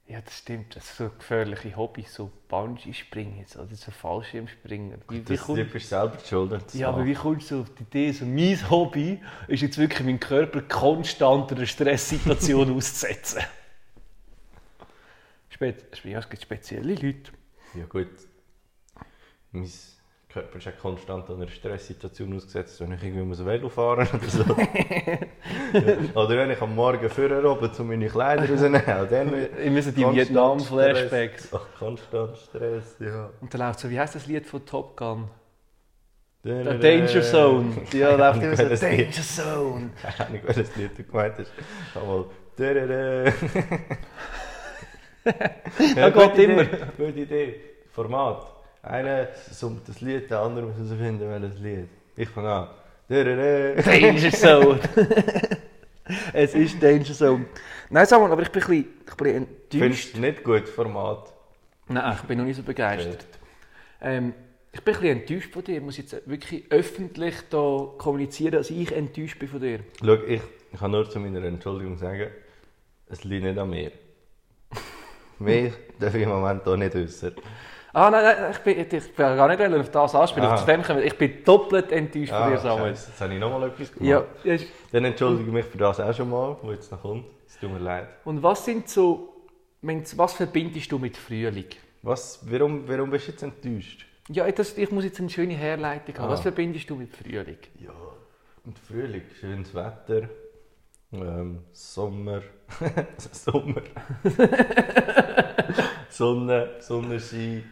Ja, 0.09 0.23
das 0.23 0.39
stimmt. 0.39 0.75
Das 0.75 0.97
sind 0.97 1.11
so 1.11 1.17
gefährliche 1.19 1.77
Hobbys, 1.77 2.15
so 2.15 2.31
Bungee-Springen 2.49 3.45
oder 3.57 3.75
so 3.75 3.91
Fallschirmspringen. 3.91 4.95
Wie, 5.11 5.17
wie 5.19 5.23
Das, 5.23 5.43
kommt, 5.43 5.59
du 5.59 5.65
bist 5.67 5.91
selber 5.91 6.19
Schuld. 6.27 6.75
ja, 6.75 6.89
aber 6.89 7.05
wie 7.05 7.13
kommst 7.13 7.51
du 7.51 7.61
auf 7.61 7.75
die 7.75 7.83
Idee, 7.83 8.13
so 8.13 8.25
mein 8.25 8.71
Hobby 8.71 9.21
ist 9.49 9.61
jetzt 9.61 9.77
wirklich 9.77 10.01
meinen 10.07 10.19
Körper 10.19 10.63
konstant 10.63 11.53
einer 11.53 11.67
Stresssituation 11.67 12.75
auszusetzen? 12.77 13.43
Spe 15.51 15.75
ja, 16.05 16.19
es 16.21 16.29
gibt 16.31 16.43
spezielle 16.43 16.95
Leute. 16.95 17.33
Ja 17.75 17.85
gut. 17.85 18.09
Mein 19.53 19.71
Körper 20.29 20.59
ist 20.59 20.67
ja 20.67 20.73
konstant 20.73 21.31
einer 21.31 21.49
Stresssituation 21.49 22.37
ausgesetzt, 22.37 22.79
wenn 22.81 22.93
ich 22.93 23.03
irgendwie 23.03 23.25
muss 23.25 23.43
Velo 23.45 23.71
fahren 23.71 24.07
oder 24.13 24.29
so. 24.29 24.43
ja. 25.73 26.23
Oder 26.23 26.37
wenn 26.37 26.51
ich 26.51 26.61
am 26.61 26.75
Morgen 26.75 27.09
vorher 27.09 27.43
oben 27.45 27.73
zu 27.73 27.83
meine 27.83 28.09
Kleider 28.09 28.47
rausnehmen. 28.49 28.83
Dann 28.87 29.33
Ich 29.65 29.71
müssen 29.71 29.95
die 29.95 30.05
Vietnam-Flashbacks. 30.05 31.49
Ach, 31.55 31.67
konstant 31.79 32.37
Stress, 32.37 32.97
ja. 33.01 33.31
Und 33.41 33.55
dann 33.55 33.61
läuft 33.63 33.81
so, 33.81 33.89
wie 33.89 33.99
heißt 33.99 34.15
das 34.17 34.27
Lied 34.27 34.47
von 34.47 34.67
Top 34.67 34.97
Gun? 34.99 35.31
Der 36.45 36.63
Der 36.63 36.75
Danger 36.75 37.23
Zone. 37.23 37.73
Ja, 37.93 38.15
läuft 38.15 38.43
immer 38.43 38.57
so. 38.57 38.87
Danger 38.87 39.13
Zone. 39.13 39.91
Keine 40.03 40.29
Ahnung, 40.29 40.41
welches 40.45 40.77
Lied 40.77 40.99
du 40.99 41.05
gemeint 41.05 41.35
hast. 41.39 41.53
Aber 41.95 42.07
mal. 42.07 43.33
Ja, 45.97 46.11
geht 46.11 46.39
immer. 46.39 46.65
Gute 46.65 47.21
Idee. 47.21 47.61
Format. 47.91 48.58
Einer 48.83 49.29
summt 49.51 49.89
das 49.89 50.01
Lied, 50.01 50.31
der 50.31 50.41
andere 50.41 50.67
muss 50.67 50.77
herausfinden, 50.77 51.29
welches 51.29 51.59
Lied. 51.61 51.89
Ich 52.17 52.29
fange 52.29 52.51
an. 52.51 52.69
Danger 53.09 54.33
Zone. 54.33 54.81
es 56.33 56.55
ist 56.55 56.83
Danger 56.83 57.05
Zone. 57.05 57.47
Nein, 57.91 58.07
sag 58.07 58.21
mal, 58.21 58.31
aber 58.31 58.43
ich 58.43 58.51
bin 58.51 58.63
ein 58.63 58.69
bisschen, 58.69 58.87
ich 59.09 59.15
bin 59.15 59.35
enttäuscht. 59.35 59.83
Findest 59.83 60.17
du 60.17 60.21
nicht 60.21 60.45
gut, 60.45 60.69
Format? 60.69 61.33
Nein, 61.89 62.15
ich 62.15 62.23
bin 62.23 62.39
noch 62.39 62.45
nicht 62.45 62.57
so 62.57 62.63
begeistert. 62.63 63.27
Ähm, 64.01 64.35
ich 64.73 64.83
bin 64.83 64.95
ein 64.95 65.01
bisschen 65.01 65.21
enttäuscht 65.21 65.53
von 65.53 65.65
dir. 65.65 65.77
Ich 65.77 65.83
muss 65.83 65.97
jetzt 65.97 66.29
wirklich 66.29 66.71
öffentlich 66.71 67.35
da 67.51 67.89
kommunizieren, 67.99 68.53
dass 68.53 68.71
ich 68.71 68.93
enttäuscht 68.93 69.39
bin 69.39 69.49
von 69.49 69.61
dir. 69.61 69.81
Schau, 70.01 70.15
ich, 70.15 70.43
ich 70.73 70.79
kann 70.79 70.91
nur 70.91 71.09
zu 71.09 71.19
meiner 71.19 71.43
Entschuldigung 71.43 71.97
sagen, 71.97 72.31
es 73.09 73.25
liegt 73.25 73.45
nicht 73.45 73.59
an 73.59 73.71
mir. 73.71 73.91
Mehr 75.39 75.73
darf 75.99 76.15
ich 76.15 76.23
im 76.23 76.29
Moment 76.29 76.67
auch 76.67 76.77
nicht 76.77 76.95
äußern. 76.95 77.35
Ah, 77.99 78.11
nein, 78.13 78.23
nein, 78.23 78.51
ich 78.53 78.59
bin, 78.59 78.79
ich 78.79 78.89
bin 78.89 79.07
gar 79.17 79.49
nicht 79.49 79.61
auf 79.61 79.91
das 79.91 80.15
anspielen. 80.15 80.49
Ah. 80.49 80.57
Zu 80.57 80.67
dem 80.67 80.83
kommen 80.85 81.03
Ich 81.03 81.19
bin 81.19 81.43
doppelt 81.45 81.91
enttäuscht 81.91 82.29
von 82.31 82.39
Ah, 82.43 82.51
dir, 82.51 82.59
Samuel. 82.59 82.91
Scheiße, 82.91 83.11
jetzt 83.11 83.21
habe 83.21 83.35
ich 83.35 83.41
nochmal 83.41 83.69
etwas 83.69 83.93
gemacht. 83.93 84.25
Ja, 84.45 84.57
Dann 84.93 85.05
entschuldige 85.05 85.49
ich 85.49 85.53
mich 85.53 85.65
für 85.65 85.79
das 85.79 85.99
auch 85.99 86.15
schon 86.15 86.31
mal, 86.31 86.57
wo 86.63 86.71
jetzt 86.71 86.93
noch 86.93 87.03
kommt. 87.03 87.25
Es 87.49 87.59
tut 87.59 87.73
mir 87.73 87.81
leid. 87.81 88.07
und 88.25 88.41
was 88.41 88.65
sind 88.65 88.89
so, 88.89 89.35
was 89.83 90.33
verbindest 90.35 90.93
du 90.93 90.99
mit 91.01 91.17
Frühling? 91.17 91.67
Was, 92.03 92.39
warum, 92.49 92.87
warum 92.89 93.11
bist 93.11 93.27
du 93.27 93.33
jetzt 93.33 93.43
enttäuscht? 93.43 94.07
Ja, 94.29 94.49
das, 94.49 94.79
ich 94.79 94.93
muss 94.93 95.03
jetzt 95.03 95.19
eine 95.19 95.31
schöne 95.31 95.55
Herleitung 95.55 96.17
haben. 96.19 96.27
Ah. 96.27 96.31
Was 96.31 96.43
verbindest 96.43 96.89
du 96.91 96.95
mit 96.95 97.13
Frühling? 97.13 97.59
Ja, 97.81 97.91
und 98.65 98.79
Frühling, 98.79 99.23
schönes 99.41 99.75
Wetter, 99.75 100.29
ähm, 101.13 101.65
Sommer, 101.73 102.43
Sommer, 103.33 103.83
Sonne, 106.11 106.69
Sonnenschein, 106.81 107.65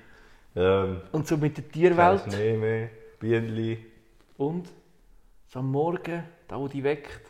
ähm, 0.56 1.00
Und 1.12 1.26
so 1.26 1.36
mit 1.36 1.56
der 1.56 1.68
Tierwelt? 1.68 2.26
Mehr, 2.26 2.90
Bienenli, 3.20 3.78
Und 4.36 4.68
so 5.46 5.60
am 5.60 5.70
Morgen, 5.70 6.24
da 6.48 6.58
wo 6.58 6.68
die 6.68 6.82
weckt? 6.82 7.20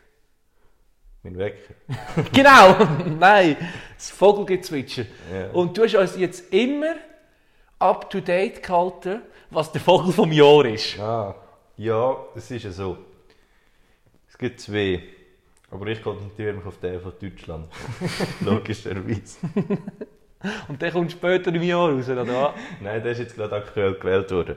mein 1.26 1.38
Wecker. 1.38 1.74
genau! 2.32 2.76
Nein, 3.18 3.56
das 3.96 4.10
Vogelgezwitscher. 4.10 5.06
Ja. 5.32 5.50
Und 5.50 5.76
du 5.76 5.82
hast 5.82 5.94
uns 5.94 6.16
jetzt 6.16 6.52
immer 6.52 6.94
up 7.78 8.08
to 8.10 8.20
date 8.20 8.62
gehalten, 8.62 9.22
was 9.50 9.72
der 9.72 9.80
Vogel 9.80 10.12
vom 10.12 10.30
Jahr 10.32 10.64
ist. 10.66 10.98
Ah, 10.98 11.34
ja, 11.76 12.16
es 12.34 12.50
ist 12.50 12.64
ja 12.64 12.70
so. 12.70 12.96
Es 14.28 14.38
gibt 14.38 14.60
zwei, 14.60 15.02
aber 15.70 15.86
ich 15.88 16.02
konzentriere 16.02 16.52
mich 16.54 16.64
auf 16.64 16.78
den 16.78 17.00
von 17.00 17.12
Deutschland. 17.20 17.68
Logischerweise. 18.40 19.38
Und 20.68 20.80
der 20.82 20.92
kommt 20.92 21.12
später 21.12 21.52
im 21.54 21.62
Jahr 21.62 21.90
raus, 21.90 22.08
oder? 22.08 22.24
Nein, 22.24 23.02
der 23.02 23.12
ist 23.12 23.18
jetzt 23.18 23.36
gerade 23.36 23.56
aktuell 23.56 23.94
gewählt 23.94 24.30
worden. 24.30 24.56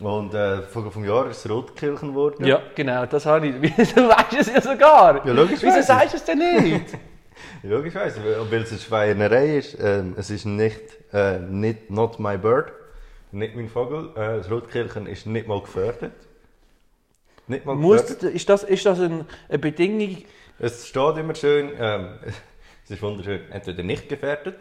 Und 0.00 0.34
äh, 0.34 0.62
Vogel 0.62 0.90
vom 0.90 1.04
Jahr 1.04 1.30
ist 1.30 1.48
Rotkirchen 1.48 2.08
geworden. 2.08 2.44
Ja, 2.44 2.60
genau, 2.74 3.06
das 3.06 3.26
habe 3.26 3.46
ich. 3.46 3.54
Wieso 3.60 3.96
weißt 4.08 4.32
du 4.32 4.36
es 4.38 4.46
ja 4.48 4.60
sogar? 4.60 5.24
Ja, 5.24 5.32
logisch 5.32 5.62
Wieso 5.62 5.68
weiss 5.68 5.80
ich. 5.80 5.86
sagst 5.86 6.12
du 6.14 6.16
es 6.16 6.24
denn 6.24 6.38
nicht? 6.38 6.98
Logischerweise, 7.62 8.20
weil 8.24 8.50
weil 8.50 8.62
es 8.62 8.70
eine 8.70 8.80
Schweinerei 8.80 9.56
ist. 9.58 9.76
Ähm, 9.80 10.14
es 10.18 10.30
ist 10.30 10.44
nicht, 10.46 10.80
äh, 11.12 11.38
nicht 11.38 11.90
not 11.90 12.18
my 12.18 12.36
bird, 12.36 12.72
nicht 13.32 13.54
mein 13.54 13.68
Vogel. 13.68 14.10
Äh, 14.16 14.38
das 14.38 14.50
Rotkirchen 14.50 15.06
ist 15.06 15.26
nicht 15.26 15.46
mal 15.46 15.60
gefördert. 15.60 16.12
Nicht 17.46 17.64
mal 17.64 17.74
Muss, 17.76 18.02
gefördert. 18.02 18.34
ist 18.34 18.48
das, 18.48 18.64
ist 18.64 18.84
das 18.84 19.00
ein, 19.00 19.26
eine 19.48 19.58
Bedingung? 19.58 20.24
Es 20.58 20.86
steht 20.88 21.16
immer 21.16 21.34
schön, 21.34 21.70
ähm, 21.78 22.08
es 22.84 22.90
ist 22.90 23.02
wunderschön, 23.02 23.40
entweder 23.50 23.82
nicht 23.82 24.08
gefährdet, 24.08 24.56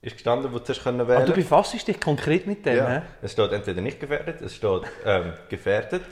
ist 0.00 0.12
gestanden, 0.14 0.52
wo 0.52 0.58
du 0.58 0.64
zuerst 0.64 0.86
Aber 0.86 1.08
wählen 1.08 1.26
du 1.26 1.32
befasst 1.32 1.86
dich 1.86 2.00
konkret 2.00 2.46
mit 2.46 2.64
dem, 2.64 2.76
ja, 2.76 2.88
hä? 2.88 3.02
Es 3.22 3.32
steht 3.32 3.52
entweder 3.52 3.80
nicht 3.80 3.98
gefährdet, 4.00 4.40
es 4.40 4.54
steht 4.54 4.82
ähm, 5.04 5.32
gefährdet, 5.48 6.02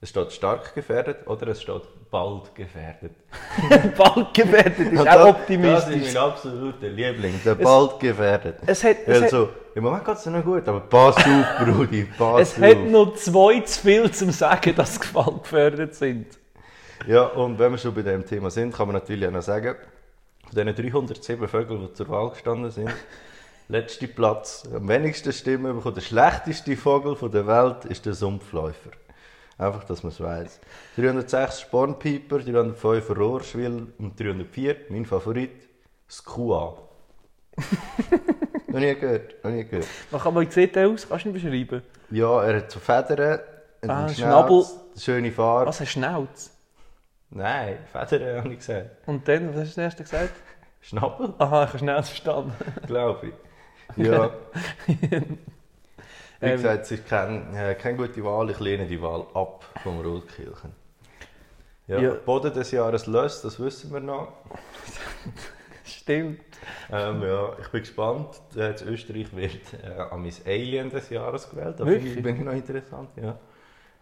Es 0.00 0.10
steht 0.10 0.32
stark 0.32 0.74
gefährdet 0.74 1.26
oder 1.26 1.48
es 1.48 1.62
steht 1.62 1.82
bald 2.10 2.54
gefährdet. 2.54 3.12
bald 3.96 4.34
gefährdet 4.34 4.78
ist 4.78 4.92
Und 4.92 4.98
auch 5.00 5.04
das- 5.04 5.14
Das 5.16 5.26
optimistisch. 5.36 5.96
ist 5.96 6.14
mein 6.14 6.22
absoluter 6.24 6.88
Liebling, 6.88 7.40
der 7.44 7.54
bald 7.54 8.00
gefährdet. 8.00 8.56
Es 8.66 8.84
hat, 8.84 8.96
es, 9.06 9.16
hat, 9.16 9.22
Also, 9.24 9.48
im 9.74 9.82
Moment 9.84 10.04
geht 10.04 10.16
es 10.16 10.26
noch 10.26 10.44
gut, 10.44 10.66
aber 10.68 10.80
pass 10.80 11.16
auf, 11.16 11.46
Brudi, 11.64 12.06
pass 12.18 12.40
es 12.40 12.54
auf. 12.56 12.62
hat 12.70 12.78
noch 12.86 13.14
zwei 13.14 13.60
zu 13.60 13.80
viel 13.80 14.10
zum 14.10 14.30
sagen, 14.30 14.74
dass 14.76 14.94
sie 14.94 15.00
gefährdet 15.42 15.94
sind. 15.94 16.26
Ja, 17.06 17.24
und 17.24 17.58
wenn 17.58 17.72
wir 17.72 17.78
schon 17.78 17.94
bei 17.94 18.02
dem 18.02 18.24
Thema 18.24 18.50
sind, 18.50 18.74
kann 18.74 18.86
man 18.86 18.94
natürlich 18.94 19.26
auch 19.26 19.32
noch 19.32 19.42
sagen, 19.42 19.74
von 20.54 20.74
diesen 20.74 20.90
307 20.90 21.48
Vögeln, 21.48 21.80
die 21.88 21.92
zur 21.92 22.08
Wahl 22.08 22.30
gestanden 22.30 22.70
sind, 22.70 22.90
letzter 23.68 24.06
Platz, 24.06 24.64
am 24.74 24.88
wenigsten 24.88 25.32
Stimmen 25.32 25.76
bekommen, 25.76 25.94
der 25.94 26.02
schlechteste 26.02 26.76
Vogel 26.76 27.16
der 27.30 27.46
Welt 27.46 27.84
ist 27.86 28.06
der 28.06 28.14
Sumpfläufer. 28.14 28.90
Einfach, 29.56 29.84
dass 29.84 30.02
man 30.02 30.10
es 30.12 30.20
weiss. 30.20 30.60
306 30.96 31.60
Spornpiper, 31.60 32.38
305 32.40 33.10
Rohrschwill 33.16 33.86
und 33.98 34.18
304, 34.18 34.76
mein 34.90 35.06
Favorit, 35.06 35.52
Skua. 36.10 36.76
noch 38.68 38.80
nie 38.80 38.94
gehört, 38.96 39.42
noch 39.44 39.50
nie 39.52 39.64
gehört. 39.64 39.86
Was 40.10 40.22
kann 40.22 40.34
man 40.34 40.50
sieht 40.50 40.74
der 40.74 40.88
aus? 40.88 41.08
Kannst 41.08 41.24
du 41.24 41.28
ihn 41.28 41.34
beschreiben? 41.34 41.82
Ja, 42.10 42.42
er 42.42 42.56
hat 42.58 42.70
so 42.70 42.80
Federn, 42.80 43.38
einen 43.80 43.90
Ah, 43.90 44.08
Schnauz, 44.08 44.16
Schnabel. 44.16 44.64
schöne 45.00 45.30
Farbe. 45.32 45.68
Was, 45.68 45.80
ein 45.80 45.86
Schnauz? 45.86 46.50
Nein, 47.34 47.78
Federn 48.06 48.38
habe 48.44 48.52
ich 48.52 48.58
gesagt. 48.60 48.90
Und 49.06 49.26
dann, 49.28 49.50
was 49.54 49.62
hast 49.62 49.76
du 49.76 49.82
das 49.82 49.98
erste 49.98 50.02
gesagt? 50.04 50.32
Schnabel? 50.80 51.34
Aha, 51.38 51.64
ich 51.64 51.68
habe 51.70 51.78
Schnauz 51.78 52.08
verstanden. 52.08 52.52
Glaube 52.86 53.28
ich. 53.28 54.04
Ja. 54.06 54.30
Wie 54.86 56.46
Ähm, 56.46 56.52
gesagt, 56.56 56.82
es 56.84 56.90
ist 56.92 57.06
kein, 57.08 57.54
äh, 57.54 57.74
keine 57.74 57.96
gute 57.96 58.22
Wahl. 58.24 58.50
Ich 58.50 58.60
lehne 58.60 58.86
die 58.86 59.00
Wahl 59.00 59.26
ab 59.34 59.64
vom 59.82 60.00
Rotkirchen. 60.00 60.72
Ja, 61.86 61.98
Ja. 61.98 62.14
Boden 62.14 62.52
des 62.52 62.70
Jahres 62.70 63.06
löst, 63.06 63.44
das 63.44 63.58
wissen 63.60 63.92
wir 63.92 64.00
noch. 64.00 64.32
Stimmt. 65.84 66.40
Ähm, 66.90 67.22
ja, 67.22 67.56
ich 67.60 67.68
bin 67.68 67.80
gespannt. 67.80 68.40
Äh, 68.56 68.70
in 68.80 68.88
Österreich 68.88 69.34
wird 69.34 69.60
äh, 69.82 69.88
an 70.10 70.22
mein 70.22 70.32
Alien 70.46 70.90
des 70.90 71.10
Jahres 71.10 71.48
gewählt. 71.50 71.80
Da 71.80 71.84
bin 71.84 72.06
ich 72.06 72.44
noch 72.44 72.52
interessant. 72.52 73.10
Ja. 73.16 73.38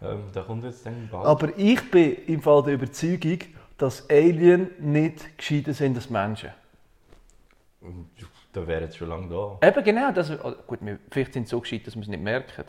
Ähm, 0.03 0.25
da 0.33 0.43
kommt 0.43 0.65
jetzt 0.65 0.85
dann 0.85 1.09
bald. 1.11 1.27
Aber 1.27 1.57
ich 1.57 1.91
bin 1.91 2.17
im 2.27 2.43
Fall 2.43 2.62
der 2.65 2.75
Überzeugung, 2.75 3.38
dass 3.79 4.09
Alien 4.11 4.71
nicht 4.79 5.38
gescheiter 5.38 5.73
sind 5.73 5.97
als 5.97 6.11
Menschen. 6.11 6.51
Da 8.53 8.67
wäre 8.67 8.83
jetzt 8.83 8.97
schon 8.97 9.09
lange 9.09 9.29
da. 9.29 9.67
Eben 9.67 9.85
genau, 9.85 10.12
das, 10.12 10.31
oh, 10.31 10.53
gut, 10.67 10.81
wir, 10.83 10.99
vielleicht 11.11 11.33
sind 11.33 11.47
sie 11.47 11.51
so 11.51 11.61
gescheit, 11.61 11.87
dass 11.87 11.95
wir 11.95 12.03
es 12.03 12.09
nicht 12.09 12.23
merken. 12.23 12.65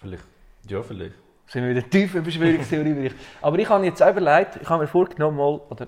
Vielleicht. 0.00 0.24
Ja, 0.68 0.82
vielleicht. 0.82 1.14
Sind 1.46 1.62
wir 1.62 1.70
wieder 1.70 1.88
tief 1.88 2.14
in 2.14 2.22
Verschwörungstheorie. 2.24 3.12
Aber 3.40 3.58
ich 3.58 3.68
habe 3.68 3.84
jetzt 3.84 4.02
auch 4.02 4.10
überlegt, 4.10 4.56
ich 4.60 4.68
habe 4.68 4.82
mir 4.82 4.88
vorgenommen, 4.88 5.36
mal, 5.36 5.60
oder 5.70 5.86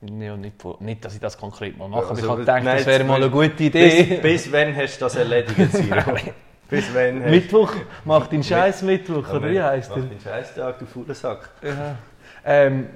ja, 0.00 0.36
nicht, 0.36 0.60
vor, 0.60 0.76
nicht, 0.80 1.04
dass 1.04 1.14
ich 1.14 1.20
das 1.20 1.36
konkret 1.36 1.76
mal 1.76 1.88
mache, 1.88 2.02
aber 2.02 2.10
Also, 2.10 2.22
ich 2.22 2.28
habe 2.28 2.40
gedacht, 2.40 2.62
nein, 2.62 2.76
das 2.76 2.86
wäre 2.86 3.04
mal 3.04 3.16
eine 3.16 3.30
gute 3.30 3.64
Idee. 3.64 4.20
Bis, 4.20 4.20
bis 4.44 4.52
wann 4.52 4.76
hast 4.76 4.98
du 4.98 5.04
das 5.06 5.16
erledigt, 5.16 5.72
Siro? 5.72 6.16
bis 6.68 6.94
wann 6.94 7.22
hast 7.22 7.30
Mittwoch, 7.30 7.72
mach 8.04 8.26
den 8.26 8.42
Scheiß 8.42 8.82
Mittwoch, 8.82 9.28
oder 9.32 9.50
wie 9.50 9.62
heisst 9.62 9.90
Mach 9.90 9.96
er? 9.96 10.02
den 10.02 10.20
Scheißtag, 10.20 10.78
du 10.78 10.86
fauler 10.86 11.14
Sack. 11.14 11.50
Ja. 11.62 11.96
Ähm, 12.44 12.88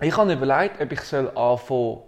ich 0.00 0.16
habe 0.16 0.32
überlegt, 0.32 0.80
ob 0.80 0.92
ich 0.92 1.00
soll 1.00 1.28
anfangen 1.34 2.02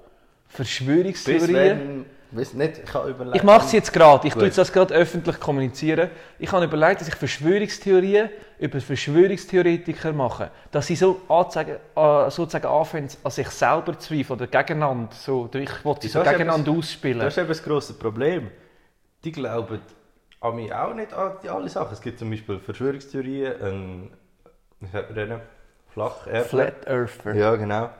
Bis 0.46 0.56
Verschwörungstheorien... 0.56 1.48
wenn... 1.50 2.06
Weiss 2.34 2.54
nicht, 2.54 2.80
ich 2.82 2.94
habe 2.94 3.10
überlegt... 3.10 3.36
Ich 3.36 3.42
mache 3.42 3.66
es 3.66 3.72
jetzt 3.72 3.92
gerade, 3.92 4.26
ich 4.26 4.32
tue 4.32 4.40
Gut. 4.40 4.46
jetzt 4.46 4.56
das 4.56 4.72
gerade 4.72 4.94
öffentlich 4.94 5.38
kommunizieren. 5.38 6.08
Ich 6.38 6.50
habe 6.50 6.64
überlegt, 6.64 7.02
dass 7.02 7.08
ich 7.08 7.14
Verschwörungstheorien 7.14 8.30
über 8.58 8.80
Verschwörungstheoretiker 8.80 10.14
mache. 10.14 10.50
Dass 10.70 10.86
sie 10.86 10.96
so 10.96 11.20
anzeigen, 11.28 11.76
äh, 11.94 12.30
sozusagen 12.30 12.66
anfangen, 12.66 13.10
an 13.22 13.30
sich 13.30 13.48
selber 13.48 13.98
zu 13.98 14.08
zweifeln 14.08 14.38
oder 14.40 14.46
gegeneinander. 14.46 15.12
So, 15.14 15.50
ich 15.52 15.84
will 15.84 15.94
sie 16.00 16.08
so 16.08 16.20
Das 16.20 16.30
gegeneinander 16.30 16.70
Das 16.70 16.78
ausspielen. 16.78 17.20
ist 17.20 17.36
eben 17.36 17.48
das 17.48 17.62
grosse 17.62 17.92
Problem. 17.92 18.50
Die 19.24 19.32
glauben 19.32 19.80
an 20.42 20.56
mich 20.56 20.74
auch 20.74 20.94
nicht 20.94 21.12
an 21.12 21.32
die 21.42 21.48
alle 21.48 21.68
Sachen. 21.68 21.92
Es 21.92 22.00
gibt 22.00 22.18
zum 22.18 22.30
Beispiel 22.30 22.58
Verschwörungstheorien, 22.58 23.62
ein... 23.62 24.10
Wie 24.80 24.86
sagt 24.88 25.10
man 25.10 25.14
denen? 25.14 25.40
Flacherdler. 25.94 26.44
Flat 26.44 26.86
Earther. 26.86 27.34
Ja, 27.34 27.54
genau. 27.54 27.90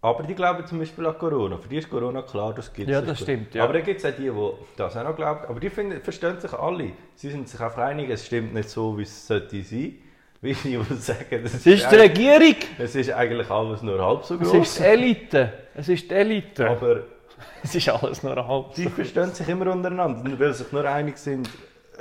Aber 0.00 0.22
die 0.22 0.34
glauben 0.34 0.64
zum 0.66 0.78
Beispiel 0.78 1.06
an 1.06 1.18
Corona. 1.18 1.56
Für 1.58 1.68
die 1.68 1.78
ist 1.78 1.90
Corona 1.90 2.22
klar, 2.22 2.54
das 2.54 2.72
gibt 2.72 2.88
Ja, 2.88 3.00
das 3.00 3.20
stimmt, 3.20 3.54
ja. 3.54 3.64
Aber 3.64 3.72
dann 3.72 3.82
gibt 3.82 3.98
es 3.98 4.06
auch 4.06 4.16
die, 4.16 4.30
die 4.30 4.52
das 4.76 4.96
auch 4.96 5.04
noch 5.04 5.16
glauben. 5.16 5.40
Aber 5.48 5.58
die 5.58 5.70
finden, 5.70 6.00
verstehen 6.02 6.38
sich 6.38 6.52
alle. 6.52 6.92
Sie 7.16 7.30
sind 7.30 7.48
sich 7.48 7.58
einfach 7.58 7.78
einig, 7.82 8.10
es 8.10 8.26
stimmt 8.26 8.54
nicht 8.54 8.68
so, 8.68 8.96
wie 8.96 9.02
es 9.02 9.26
sollte 9.26 9.62
sein. 9.62 9.94
Wie 10.40 10.52
die, 10.52 10.78
die 10.78 10.94
sagen, 10.94 11.42
das 11.42 11.54
Es 11.54 11.66
ist 11.66 11.90
die 11.90 11.96
Regierung, 11.96 12.54
es 12.78 12.94
ist 12.94 13.10
eigentlich 13.10 13.50
alles 13.50 13.82
nur 13.82 14.04
halb 14.04 14.24
so 14.24 14.36
es 14.36 14.40
groß. 14.40 14.54
ist 14.68 14.78
die 14.78 14.84
Elite. 14.84 15.52
Es 15.74 15.88
ist 15.88 16.08
die 16.08 16.14
Elite. 16.14 16.70
Aber 16.70 17.02
Es 17.62 17.74
ist 17.74 17.88
alles 17.88 18.22
nur 18.22 18.36
halb 18.46 18.74
die 18.74 18.88
verstehen 18.88 19.32
sich 19.32 19.48
immer 19.48 19.72
untereinander. 19.72 20.20
Und 20.20 20.40
weil 20.40 20.52
sie 20.52 20.64
sich 20.64 20.72
nur 20.72 20.84
einig 20.84 21.18
sind, 21.18 21.48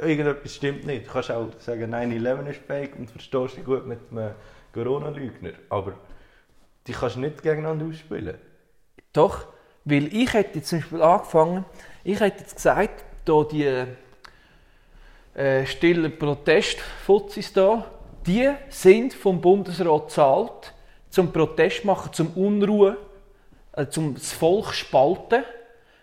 irgendetwas 0.02 0.56
stimmt 0.56 0.86
nicht. 0.86 1.08
Du 1.08 1.12
kannst 1.12 1.32
auch 1.32 1.48
sagen, 1.60 1.94
9-11 1.94 2.48
ist 2.48 2.62
fake 2.66 2.96
und 2.98 3.10
verstehst 3.10 3.58
dich 3.58 3.66
gut 3.66 3.86
mit 3.86 4.00
einem 4.12 4.32
Corona-Leugner. 4.74 5.52
Aber 5.70 5.94
die 6.86 6.94
kannst 6.94 7.16
du 7.16 7.22
nicht 7.22 7.42
gegeneinander 7.42 7.86
ausspielen. 7.86 8.38
Doch, 9.14 9.48
weil 9.86 10.14
ich 10.14 10.34
hätte 10.34 10.60
jetzt 10.60 10.70
zum 10.70 10.80
Beispiel 10.80 11.02
angefangen, 11.02 11.66
ich 12.04 12.20
hätte 12.20 12.40
jetzt 12.40 12.56
gesagt, 12.56 13.06
da 13.26 13.44
die 13.44 13.86
äh, 15.34 15.66
stillen 15.66 16.18
Protestfuzis 16.18 17.54
da, 17.54 17.86
die 18.26 18.50
sind 18.70 19.14
vom 19.14 19.40
Bundesrat 19.40 20.08
gezahlt, 20.08 20.74
zum 21.10 21.32
Protest 21.32 21.86
machen, 21.86 22.12
zum 22.14 22.28
Unruhe, 22.32 22.98
äh, 23.78 23.88
zum 23.88 24.16
das 24.16 24.34
Volk 24.34 24.74
spalten. 24.74 25.44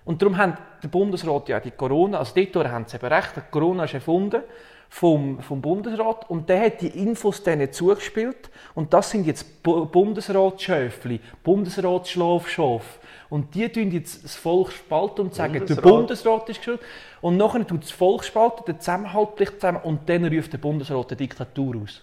Und 0.06 0.20
darum 0.20 0.36
hat 0.36 0.58
der 0.82 0.88
Bundesrat 0.88 1.48
ja 1.48 1.60
die 1.60 1.70
Corona, 1.70 2.18
also 2.18 2.32
dort 2.34 2.68
haben 2.68 2.84
sie 2.86 2.96
eben 2.96 3.06
recht, 3.06 3.32
Corona 3.50 3.84
ist 3.84 3.94
erfunden 3.94 4.42
vom, 4.90 5.40
vom 5.40 5.62
Bundesrat 5.62 6.28
und 6.28 6.46
der 6.48 6.60
hat 6.66 6.82
die 6.82 6.88
Infos 6.88 7.42
denen 7.42 7.72
zugespielt 7.72 8.50
und 8.74 8.92
das 8.92 9.10
sind 9.10 9.26
jetzt 9.26 9.62
Bu- 9.62 9.86
Bundesratsschöfli, 9.86 11.20
Bundesratsschlafschafe 11.42 12.98
und 13.30 13.54
die 13.54 13.68
tun 13.70 13.90
jetzt 13.92 14.24
das 14.24 14.36
Volk 14.36 14.72
spalten 14.72 15.22
und 15.22 15.34
sagen, 15.34 15.54
der 15.54 15.60
Bundesrat. 15.60 15.82
Bundesrat 15.82 16.48
ist 16.50 16.62
schuld 16.64 16.80
und 17.22 17.38
nachher 17.38 17.66
tut 17.66 17.82
das 17.82 17.90
Volk 17.90 18.24
spalten, 18.24 18.64
der 18.66 18.78
Zusammenhalt 18.78 19.36
bricht 19.36 19.54
zusammen 19.54 19.80
und 19.84 20.06
dann 20.08 20.24
ruft 20.26 20.52
der 20.52 20.58
Bundesrat 20.58 21.10
eine 21.10 21.16
Diktatur 21.16 21.76
aus. 21.82 22.02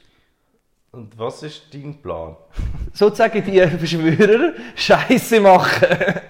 Und 0.93 1.17
was 1.17 1.41
ist 1.43 1.73
dein 1.73 1.95
Plan? 2.01 2.36
Sozusagen 2.93 3.43
die 3.45 3.62
Verschwörer 3.62 4.54
Scheiße 4.75 5.39
machen. 5.39 5.88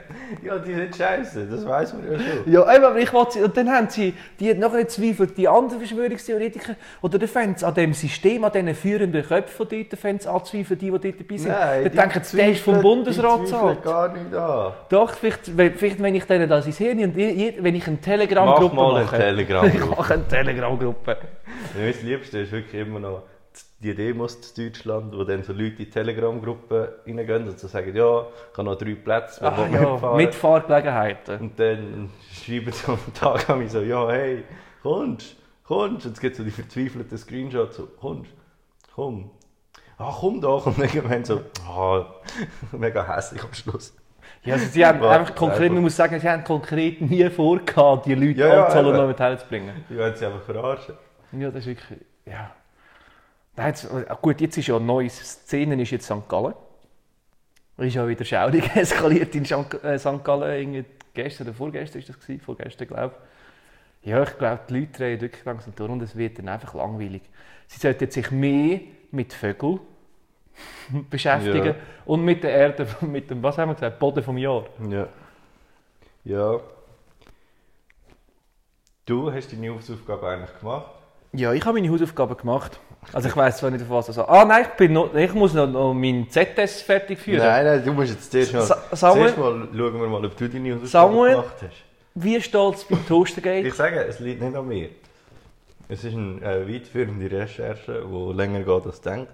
Ja, 0.43 0.57
die 0.57 0.73
sind 0.73 0.95
scheiße, 0.95 1.45
das 1.45 1.65
weiß 1.67 1.93
man 1.93 2.09
ja 2.09 2.17
schon. 2.17 2.51
Ja, 2.51 2.63
aber 2.65 2.95
ich 2.97 3.11
wollte 3.11 3.33
sie, 3.33 3.41
und 3.43 3.55
dann 3.55 3.69
haben 3.69 3.89
sie, 3.89 4.13
die 4.39 4.53
nachher 4.53 4.87
zweifelt 4.87 5.37
die 5.37 5.45
anderen 5.47 5.79
Verschwörungstheoretiker, 5.81 6.75
oder 7.01 7.27
fangen 7.27 7.55
sie 7.57 7.65
an 7.65 7.73
dem 7.73 7.93
System, 7.93 8.43
an 8.45 8.51
diesen 8.53 8.73
führenden 8.73 9.23
Köpfen 9.23 9.67
dort, 9.69 9.99
fangen 9.99 10.19
sie 10.19 10.29
an 10.31 10.43
zu 10.45 10.51
zweifeln, 10.53 10.79
die, 10.79 10.85
die 10.89 10.91
dort 10.91 11.19
dabei 11.19 11.37
sind. 11.37 11.51
dann 11.51 11.83
die 11.83 11.89
denken 11.89 12.23
sie, 12.23 12.37
der 12.37 12.51
ist 12.51 12.61
vom 12.61 12.81
Bundesrat 12.81 13.41
die 13.41 13.45
zahlt. 13.45 13.83
gar 13.83 14.13
nicht 14.13 14.33
an. 14.33 14.73
Doch, 14.87 15.11
vielleicht, 15.15 15.57
wenn- 15.57 15.75
vielleicht 15.75 16.01
wenn 16.01 16.15
ich 16.15 16.23
denen 16.23 16.47
das 16.49 16.65
ins 16.65 16.77
Hirn 16.77 16.99
und 17.03 17.15
wenn 17.15 17.75
ich 17.75 17.87
eine 17.87 17.97
Mach 17.97 18.01
Telegram-Gruppe 18.05 18.75
mal 18.75 18.95
eine 18.95 19.05
mache. 19.05 19.17
Telegram-Gruppe. 19.17 19.77
ich 19.83 19.97
mache 19.97 20.13
eine 20.13 20.27
Telegram-Gruppe. 20.29 21.17
Mein 21.77 21.93
Liebste 22.03 22.39
ist 22.39 22.51
wirklich 22.53 22.81
immer 22.87 23.01
noch 23.01 23.23
die 23.81 23.95
Demos 23.95 24.35
in 24.55 24.65
Deutschland, 24.65 25.15
wo 25.17 25.23
dann 25.23 25.43
so 25.43 25.53
Leute 25.53 25.69
in 25.69 25.75
die 25.77 25.89
Telegram-Gruppe 25.89 26.99
reingehen 27.07 27.47
und 27.49 27.59
so 27.59 27.67
sagen, 27.67 27.95
ja, 27.95 28.25
ich 28.51 28.57
habe 28.57 28.63
noch 28.69 28.75
drei 28.77 28.95
Plätze, 28.95 29.41
Ah, 29.43 29.67
ja, 29.71 29.79
mitfahren? 29.91 30.17
Mitfahrgelegenheiten. 30.17 31.39
Und 31.39 31.59
dann 31.59 32.09
schreiben 32.31 32.71
sie 32.71 32.87
am 32.91 32.99
Tag 33.13 33.49
an 33.49 33.59
mich 33.59 33.71
so, 33.71 33.81
ja, 33.81 34.07
hey, 34.09 34.43
kommst, 34.83 35.35
kommst. 35.63 36.05
Und 36.05 36.13
es 36.13 36.19
gibt 36.19 36.35
so 36.35 36.43
die 36.43 36.51
verzweifelten 36.51 37.17
Screenshots, 37.17 37.77
so, 37.77 37.87
kommst, 37.99 38.31
komm. 38.93 39.31
Ah, 39.97 40.13
komm 40.19 40.41
doch. 40.41 40.65
Und 40.65 40.77
irgendwann 40.79 41.23
so, 41.25 41.41
ah, 41.67 42.05
mega 42.71 43.03
hässlich 43.15 43.43
am 43.43 43.53
Schluss. 43.53 43.95
Ja, 44.43 44.55
also 44.55 44.65
sie 44.67 44.83
haben 44.85 45.01
Ja, 45.03 45.09
einfach 45.11 45.35
konkret, 45.35 45.61
einfach. 45.61 45.73
man 45.75 45.83
muss 45.83 45.95
sagen, 45.95 46.19
sie 46.19 46.27
haben 46.29 46.43
konkret 46.43 47.01
nie 47.01 47.29
vorgehabt, 47.29 48.05
die 48.07 48.15
Leute 48.15 48.39
Ja, 48.39 48.47
ja, 48.69 48.79
eben. 48.79 48.91
noch 48.95 49.07
mit 49.07 49.19
herzubringen. 49.19 49.85
Die 49.89 49.97
wollen 49.97 50.15
sie 50.15 50.25
einfach 50.25 50.41
verarschen. 50.41 50.95
Ja, 51.33 51.49
das 51.51 51.59
ist 51.61 51.67
wirklich. 51.67 51.99
Ja. 52.25 52.51
Nein, 53.55 53.67
jetzt, 53.67 53.85
äh, 53.85 54.05
gut, 54.21 54.41
jetzt 54.41 54.57
ist 54.57 54.67
ja 54.67 54.75
eine 54.77 54.85
neue 54.85 55.09
Szene, 55.09 55.81
ist 55.81 55.91
jetzt 55.91 56.05
St. 56.05 56.27
Gallen. 56.27 56.53
Ist 57.77 57.95
ja 57.95 58.07
wieder 58.07 58.23
schaurig 58.25 58.69
eskaliert 58.75 59.33
in 59.35 59.45
St. 59.45 59.83
äh, 59.83 59.97
St. 59.97 60.23
Gallen. 60.23 60.59
irgendwie 60.59 60.85
Gestern 61.13 61.47
oder 61.47 61.55
vorgestern 61.55 61.99
ist 61.99 62.07
das 62.09 62.19
gewesen, 62.19 62.39
vorgestern 62.41 62.87
glaube 62.87 63.13
ich. 64.01 64.09
Ja, 64.09 64.23
ich 64.23 64.37
glaube, 64.37 64.61
die 64.69 64.79
Leute 64.79 64.91
drehen 64.93 65.21
wirklich 65.21 65.43
langsam 65.45 65.75
durch 65.75 65.89
und 65.91 66.01
es 66.01 66.15
wird 66.15 66.37
dann 66.39 66.47
einfach 66.47 66.73
langweilig. 66.73 67.21
Sie 67.67 67.79
sollten 67.79 68.09
sich 68.09 68.31
mehr 68.31 68.79
mit 69.11 69.33
Vögeln 69.33 69.79
beschäftigen 71.09 71.65
Ja. 71.65 71.75
und 72.05 72.23
mit 72.23 72.43
der 72.43 72.51
Erde, 72.51 72.87
mit 73.01 73.29
dem, 73.29 73.43
was 73.43 73.57
haben 73.57 73.69
wir 73.69 73.75
gesagt, 73.75 73.99
Boden 73.99 74.23
vom 74.23 74.37
Jahr. 74.37 74.65
Ja. 74.89 75.07
Ja. 76.23 76.59
Du 79.05 79.31
hast 79.31 79.51
deine 79.51 79.75
Hausaufgabe 79.75 80.27
eigentlich 80.29 80.59
gemacht. 80.59 80.91
Ja, 81.33 81.51
ich 81.51 81.65
habe 81.65 81.79
meine 81.79 81.91
Hausaufgaben 81.91 82.37
gemacht. 82.37 82.79
Also 83.13 83.27
ich 83.29 83.35
weiss 83.35 83.57
zwar 83.57 83.71
nicht, 83.71 83.81
auf 83.83 83.89
was 83.89 84.07
sagt. 84.15 84.29
Ah 84.29 84.45
nein, 84.45 84.63
ich, 84.69 84.77
bin 84.77 84.93
noch, 84.93 85.13
ich 85.15 85.33
muss 85.33 85.53
noch, 85.53 85.67
noch 85.67 85.93
meinen 85.93 86.29
ZS 86.29 86.81
fertig 86.83 87.19
führen. 87.19 87.39
Nein, 87.39 87.65
nein, 87.65 87.83
du 87.83 87.91
musst 87.93 88.11
jetzt 88.11 88.31
zuerst 88.31 88.53
mal, 88.53 88.61
Sa- 88.61 88.83
Samuel? 88.91 89.33
zuerst 89.33 89.37
mal 89.37 89.67
schauen 89.75 90.01
wir 90.01 90.07
mal, 90.07 90.25
ob 90.25 90.37
du 90.37 90.47
deine 90.49 90.75
Hausaufgaben 90.75 91.15
gemacht 91.31 91.55
hast. 91.61 91.75
Wie 92.13 92.41
steht 92.41 92.75
es 92.75 92.83
beim 92.83 93.05
Toastergate? 93.07 93.67
Ich 93.67 93.73
sage, 93.73 94.05
es 94.05 94.19
liegt 94.19 94.41
nicht 94.41 94.55
an 94.55 94.67
mir. 94.67 94.89
Es 95.89 96.03
ist 96.03 96.13
eine 96.15 96.41
äh, 96.41 96.73
weitführende 96.73 97.29
Recherche, 97.31 98.05
die 98.05 98.33
länger 98.33 98.59
geht 98.61 98.85
als 98.85 99.01
denkt. 99.01 99.31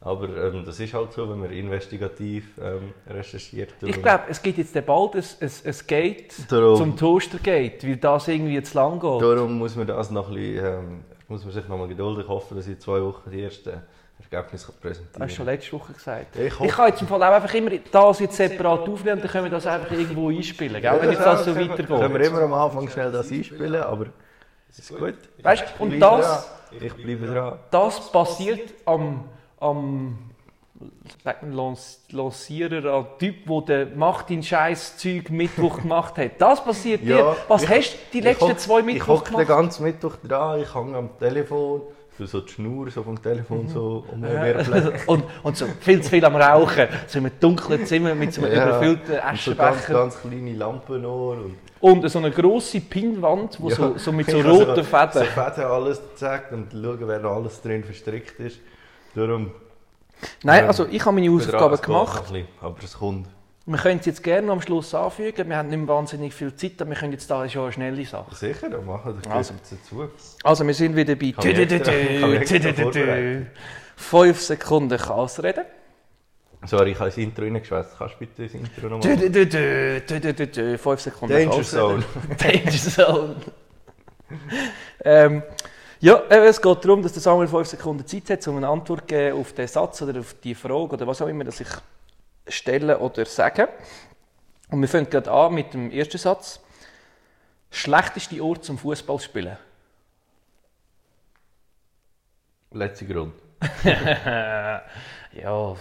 Aber 0.00 0.28
ähm, 0.28 0.64
das 0.64 0.78
ist 0.78 0.94
halt 0.94 1.12
so, 1.12 1.28
wenn 1.28 1.40
man 1.40 1.50
investigativ 1.50 2.44
ähm, 2.62 2.92
recherchiert. 3.08 3.70
Ich 3.82 4.00
glaube, 4.00 4.24
es 4.28 4.40
gibt 4.40 4.58
jetzt 4.58 4.72
bald 4.86 5.14
ein, 5.16 5.24
ein, 5.40 5.50
ein 5.64 5.74
Gate 5.86 6.34
Darum- 6.50 6.76
zum 6.76 6.96
Toastergate, 6.96 7.82
weil 7.86 7.96
das 7.96 8.28
irgendwie 8.28 8.62
zu 8.62 8.76
lang 8.76 9.00
geht. 9.00 9.22
Darum 9.22 9.58
muss 9.58 9.74
man 9.76 9.86
das 9.86 10.10
noch 10.10 10.28
ein 10.28 10.34
bisschen, 10.34 10.64
ähm, 10.64 11.00
muss 11.28 11.44
man 11.44 11.52
sich 11.52 11.68
noch 11.68 11.76
mal 11.78 11.88
geduldig 11.88 12.26
hoffen, 12.26 12.56
dass 12.56 12.66
ich 12.66 12.72
in 12.74 12.80
zwei 12.80 13.02
Wochen 13.02 13.30
die 13.30 13.42
ersten 13.42 13.82
Ergebnisse 14.30 14.72
präsentieren 14.72 15.12
Das 15.12 15.22
hast 15.22 15.30
du 15.32 15.36
schon 15.36 15.46
letzte 15.46 15.72
Woche 15.72 15.92
gesagt. 15.92 16.36
Ich 16.36 16.60
Ich 16.60 16.70
kann 16.72 16.88
jetzt 16.88 17.00
im 17.02 17.06
Fall 17.08 17.22
auch 17.22 17.32
einfach 17.32 17.54
immer 17.54 17.70
das 17.92 18.18
jetzt 18.20 18.36
separat 18.36 18.80
aufnehmen 18.80 19.16
und 19.18 19.24
dann 19.24 19.30
können 19.30 19.44
wir 19.44 19.50
das 19.50 19.66
einfach 19.66 19.90
irgendwo 19.92 20.30
einspielen, 20.30 20.80
gell? 20.82 20.98
wenn 21.00 21.10
jetzt 21.12 21.24
das 21.24 21.44
so 21.44 21.52
können 21.52 21.68
wir- 21.68 21.76
Können 21.76 21.88
wir 21.88 22.00
weitergeht. 22.10 22.26
immer 22.28 22.42
am 22.42 22.52
Anfang 22.54 22.88
schnell 22.88 23.12
das 23.12 23.30
einspielen, 23.30 23.82
aber 23.82 24.06
es 24.70 24.78
ist 24.80 24.96
gut. 24.98 25.14
Weißt 25.42 25.64
und 25.78 26.00
das. 26.00 26.50
Ich 26.70 26.92
bleibe 26.94 27.26
dran. 27.26 27.58
das 27.70 28.12
passiert 28.12 28.74
am, 28.84 29.24
am 29.60 30.18
sagt 31.24 31.42
man, 31.42 31.52
Lancierer, 32.12 32.92
am 32.92 33.06
Typ, 33.18 33.36
der 33.66 33.86
den 33.86 33.98
Macht 33.98 34.30
in 34.30 34.42
scheiß 34.42 34.96
Zeug 34.98 35.30
Mittwoch 35.30 35.78
gemacht 35.82 36.16
hat. 36.18 36.32
Das 36.38 36.62
passiert 36.64 37.02
Ja, 37.02 37.16
dir. 37.16 37.36
Was 37.48 37.62
ich- 37.64 37.68
hast 37.70 37.92
du 37.94 37.98
die 38.12 38.18
Ich 38.18 38.24
letzten 38.24 38.48
hock- 38.50 38.58
zwei 38.60 38.78
Ich 38.80 38.84
Mittwoch 38.86 39.08
hocke 39.08 39.24
den 39.24 39.32
gemacht? 39.32 39.48
ganzen 39.48 39.82
Mittwoch 39.84 40.16
dran, 40.26 40.60
ich 40.62 40.74
hänge 40.74 40.96
am 40.96 41.10
Telefon, 41.18 41.82
so, 42.18 42.26
so 42.26 42.40
die 42.40 42.52
Schnur 42.52 42.90
so 42.90 43.02
vom 43.04 43.20
Telefon 43.22 43.68
so 43.68 44.04
um 44.12 44.20
mir 44.20 44.64
flecken. 44.64 44.92
und, 45.06 45.24
und 45.44 45.56
so 45.56 45.66
viel 45.80 46.00
zu 46.02 46.10
viel 46.10 46.24
am 46.24 46.34
Rauchen. 46.34 46.88
So 47.06 47.18
in 47.20 47.26
einem 47.26 47.34
dunklen 47.38 47.86
Zimmer 47.86 48.14
mit 48.14 48.32
so 48.34 48.42
einem 48.44 48.52
Ja, 48.56 48.66
überfüllten 48.68 49.14
Und 49.30 49.38
so 49.40 49.54
ganz, 49.54 49.76
Aschenbecher. 49.76 49.92
ganz 49.94 50.20
kleine 50.20 50.52
Lampen 50.54 51.02
noch. 51.02 51.36
Und 51.80 52.02
Und 52.02 52.08
so 52.10 52.18
eine 52.18 52.32
grosse 52.32 52.80
Pinnwand, 52.80 53.60
wo 53.60 53.68
Ja. 53.68 53.76
so, 53.76 53.98
so 53.98 54.10
mit 54.12 54.28
so 54.30 54.38
Ich 54.38 54.44
roten 54.46 54.74
So 54.74 54.82
Fäden. 54.82 55.24
Fäden 55.26 55.64
alles 55.64 56.00
gezeigt 56.10 56.52
und 56.52 56.72
schauen, 56.72 56.98
wer 57.02 57.20
noch 57.20 57.36
alles 57.36 57.62
drin 57.62 57.84
verstrickt 57.84 58.40
ist. 58.40 58.58
Darum 59.14 59.52
Nein, 60.42 60.66
also 60.66 60.86
ich 60.86 61.04
habe 61.04 61.14
meine 61.14 61.30
Hausaufgaben 61.32 61.80
gemacht. 61.80 62.22
bisschen, 62.24 62.48
Aber 62.60 62.76
es 62.82 62.98
kommt. 62.98 63.28
Wir 63.66 63.76
können 63.78 64.00
es 64.00 64.06
jetzt 64.06 64.22
gerne 64.22 64.50
am 64.50 64.62
Schluss 64.62 64.94
anfügen. 64.94 65.48
Wir 65.48 65.56
haben 65.56 65.68
nicht 65.68 65.86
wahnsinnig 65.86 66.32
viel 66.32 66.54
Zeit, 66.56 66.80
aber 66.80 66.90
wir 66.90 66.96
können 66.96 67.12
jetzt 67.12 67.30
da 67.30 67.46
schon 67.48 67.64
eine 67.64 67.72
schnelle 67.72 68.06
Sache. 68.06 68.34
Sicher, 68.34 68.70
dann 68.70 68.86
machen 68.86 69.20
wir 69.22 69.30
Also. 69.30 69.52
das 69.60 69.70
dazu. 69.70 70.08
Also 70.42 70.66
wir 70.66 70.72
sind 70.72 70.96
wieder 70.96 71.14
bei 71.16 71.26
ich 71.26 71.36
extra 71.36 72.72
vorbereiten. 72.72 73.50
5 73.96 74.40
Sekunden 74.40 74.96
Chaos 74.96 75.42
reden. 75.42 75.64
Sorry, 76.64 76.92
ich 76.92 76.98
habe 76.98 77.10
das 77.10 77.18
Intro 77.18 77.44
reingeschwätzt. 77.44 77.96
Kannst 77.98 78.14
du 78.14 78.18
bitte 78.20 78.44
das 78.44 78.54
Intro 78.54 78.88
nochmal 78.88 79.18
5 80.78 81.00
Sekunden 81.00 81.34
Danger 81.34 81.50
Chaos 81.50 81.70
Zone. 81.70 82.04
Danger 82.38 82.70
Zone. 82.70 83.36
ähm, 85.04 85.42
ja, 86.00 86.22
es 86.28 86.60
geht 86.60 86.84
darum, 86.84 87.02
dass 87.02 87.12
der 87.12 87.22
Samuel 87.22 87.48
5 87.48 87.68
Sekunden 87.68 88.06
Zeit 88.06 88.30
hat, 88.30 88.46
um 88.48 88.56
eine 88.56 88.68
Antwort 88.68 89.00
zu 89.00 89.06
geben 89.06 89.40
auf 89.40 89.52
den 89.52 89.66
Satz 89.66 90.02
oder 90.02 90.20
auf 90.20 90.34
die 90.42 90.54
Frage 90.54 90.94
oder 90.94 91.06
was 91.06 91.20
auch 91.22 91.28
immer, 91.28 91.44
das 91.44 91.60
ich 91.60 91.68
stelle 92.46 92.98
oder 92.98 93.24
sage. 93.24 93.68
Und 94.70 94.80
wir 94.80 94.88
fangen 94.88 95.08
gerade 95.08 95.30
an 95.30 95.54
mit 95.54 95.72
dem 95.74 95.90
ersten 95.90 96.18
Satz. 96.18 96.60
Schlechteste 97.70 98.42
Ort 98.42 98.64
zum 98.64 98.78
Fußballspielen? 98.78 99.56
Letzter 102.72 103.06
Grund. 103.06 103.34
ja, 103.84 105.76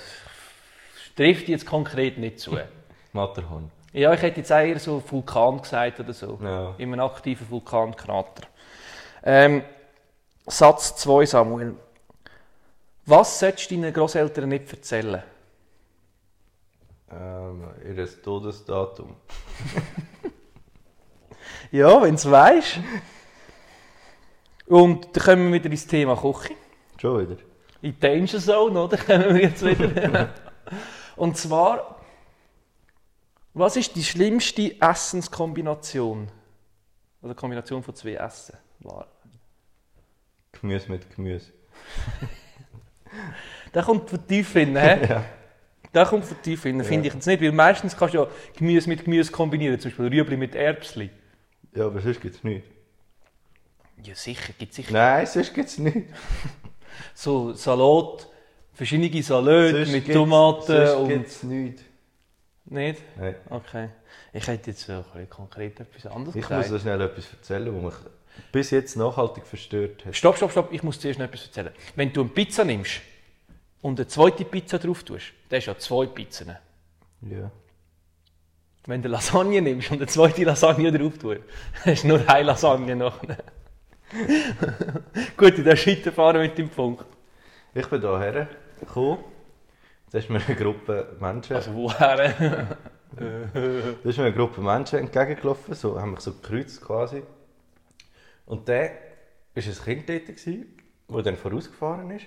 trifft 1.15 1.47
jetzt 1.47 1.65
konkret 1.65 2.17
nicht 2.17 2.39
zu. 2.39 2.57
Matterhorn. 3.13 3.71
Ja, 3.93 4.13
ich 4.13 4.21
hätte 4.21 4.39
jetzt 4.39 4.51
eher 4.51 4.79
so 4.79 5.03
Vulkan 5.05 5.61
gesagt 5.61 5.99
oder 5.99 6.13
so. 6.13 6.39
Ja. 6.41 6.75
In 6.77 6.93
einem 6.93 7.05
aktiven 7.05 7.49
Vulkankrater. 7.49 8.47
Ähm, 9.23 9.63
Satz 10.47 10.95
2, 10.95 11.25
Samuel. 11.25 11.75
Was 13.05 13.39
solltest 13.39 13.69
du 13.69 13.75
deinen 13.75 13.93
Großeltern 13.93 14.49
nicht 14.49 14.71
erzählen? 14.71 15.23
Ähm, 17.11 17.63
ihr 17.85 18.21
Todesdatum. 18.21 19.15
Ja, 21.71 22.01
wenn 22.01 22.15
du 22.15 22.31
weißt. 22.31 22.79
Und 24.67 25.15
dann 25.15 25.23
kommen 25.23 25.51
wir 25.51 25.59
wieder 25.59 25.71
ins 25.71 25.87
Thema 25.87 26.15
Küche. 26.15 26.55
Schon 26.99 27.21
wieder. 27.21 27.41
In 27.81 27.93
die 27.93 27.99
Danger 27.99 28.39
Zone, 28.39 28.83
oder? 28.83 28.97
Kommen 29.05 29.35
wir 29.35 29.41
jetzt 29.43 29.63
wieder. 29.65 30.29
Und 31.15 31.37
zwar, 31.37 31.99
was 33.53 33.75
ist 33.75 33.95
die 33.95 34.03
schlimmste 34.03 34.79
Essenskombination? 34.79 36.29
Oder 37.21 37.35
Kombination 37.35 37.83
von 37.83 37.95
zwei 37.95 38.13
Essen? 38.13 38.57
War. 38.79 39.07
Gemüse 40.61 40.91
mit 40.91 41.15
Gemüse. 41.15 41.51
Der 43.73 43.83
kommt 43.83 44.09
von 44.09 44.27
tief 44.27 44.53
hin, 44.53 44.75
hä? 44.75 44.99
Ja. 45.09 45.23
Der 45.93 46.05
kommt 46.05 46.25
von 46.25 46.39
tief 46.41 46.63
hin, 46.63 46.83
finde 46.83 47.07
ich 47.07 47.13
jetzt 47.13 47.25
nicht. 47.25 47.41
Weil 47.41 47.51
meistens 47.51 47.95
kannst 47.95 48.13
du 48.13 48.19
ja 48.19 48.27
Gemüse 48.55 48.89
mit 48.89 49.05
Gemüse 49.05 49.31
kombinieren, 49.31 49.79
zum 49.79 49.89
Beispiel 49.89 50.07
Rüebli 50.07 50.37
mit 50.37 50.53
Erbsli. 50.53 51.09
Ja, 51.73 51.85
aber 51.85 52.01
sonst 52.01 52.21
gibt 52.21 52.35
es 52.35 52.43
nichts. 52.43 52.67
Ja, 54.03 54.13
sicher, 54.13 54.53
gibt 54.57 54.73
sicher. 54.73 54.93
Nein, 54.93 55.25
sonst 55.25 55.53
gibt 55.53 55.69
es 55.69 55.77
nichts. 55.77 56.11
So 57.13 57.53
Salat, 57.53 58.27
verschiedene 58.73 59.21
Salate 59.21 59.85
Sonst 59.85 59.91
mit 59.91 60.11
Tomaten 60.11 60.65
sonst 60.65 60.93
und... 60.95 61.07
gibt's 61.09 61.43
nichts. 61.43 61.83
Nicht? 62.65 63.01
Nein. 63.15 63.35
Okay. 63.49 63.89
Ich 64.33 64.47
hätte 64.47 64.71
jetzt 64.71 64.89
konkret 65.29 65.79
etwas 65.79 66.07
anderes 66.07 66.35
Ich 66.35 66.41
muss 66.41 66.49
gesagt. 66.49 66.71
dir 66.71 66.79
schnell 66.79 67.01
etwas 67.01 67.31
erzählen, 67.31 67.75
was 67.75 67.83
mich 67.83 68.11
bis 68.51 68.71
jetzt 68.71 68.95
nachhaltig 68.97 69.45
verstört 69.45 70.05
hat. 70.05 70.15
Stopp, 70.15 70.37
stopp, 70.37 70.51
stopp, 70.51 70.69
ich 70.71 70.83
muss 70.83 70.99
zuerst 70.99 71.19
noch 71.19 71.25
etwas 71.25 71.45
erzählen. 71.45 71.71
Wenn 71.95 72.11
du 72.13 72.21
eine 72.21 72.29
Pizza 72.29 72.63
nimmst 72.65 73.01
und 73.81 73.99
eine 73.99 74.07
zweite 74.07 74.45
Pizza 74.45 74.79
drauf 74.79 75.03
tust, 75.03 75.25
dann 75.49 75.57
hast 75.57 75.67
du 75.67 75.71
ja 75.71 75.77
zwei 75.77 76.05
Pizzen. 76.07 76.55
Ja. 77.21 77.51
Wenn 78.85 79.01
du 79.01 79.09
Lasagne 79.09 79.61
nimmst 79.61 79.91
und 79.91 79.97
eine 79.97 80.07
zweite 80.07 80.43
Lasagne 80.43 80.91
drauf 80.91 81.17
tust, 81.17 81.41
hast 81.85 82.03
du 82.03 82.07
nur 82.07 82.29
eine 82.29 82.47
Lasagne 82.47 82.95
noch. 82.95 83.19
Gut, 85.37 85.57
in 85.57 85.63
der 85.65 85.75
Schritte 85.75 86.11
fahren 86.11 86.41
mit 86.41 86.57
dem 86.57 86.69
Punkt. 86.69 87.05
Ich 87.73 87.87
bin 87.87 88.01
hierher 88.01 88.47
gekommen. 88.79 89.19
Da 90.11 90.19
ist 90.19 90.29
mir 90.29 90.39
eine 90.45 90.55
Gruppe 90.55 91.17
Menschen, 91.19 91.55
Also 91.57 91.73
woher? 91.73 92.67
da 93.17 94.09
ist 94.09 94.17
mir 94.17 94.25
eine 94.25 94.33
Gruppe 94.33 94.61
Menschen 94.61 94.99
entgegengelaufen, 94.99 95.73
so, 95.73 95.99
haben 95.99 96.11
mich 96.11 96.21
so 96.21 96.31
gekreuzt 96.31 96.81
quasi. 96.81 97.23
Und 98.47 98.67
der 98.67 98.91
war 99.53 99.63
ein 99.63 99.73
Kind 99.83 100.09
dort, 100.09 100.25
gewesen, 100.25 100.65
der 101.09 101.21
dann 101.21 101.35
vorausgefahren 101.35 102.09
ist. 102.11 102.25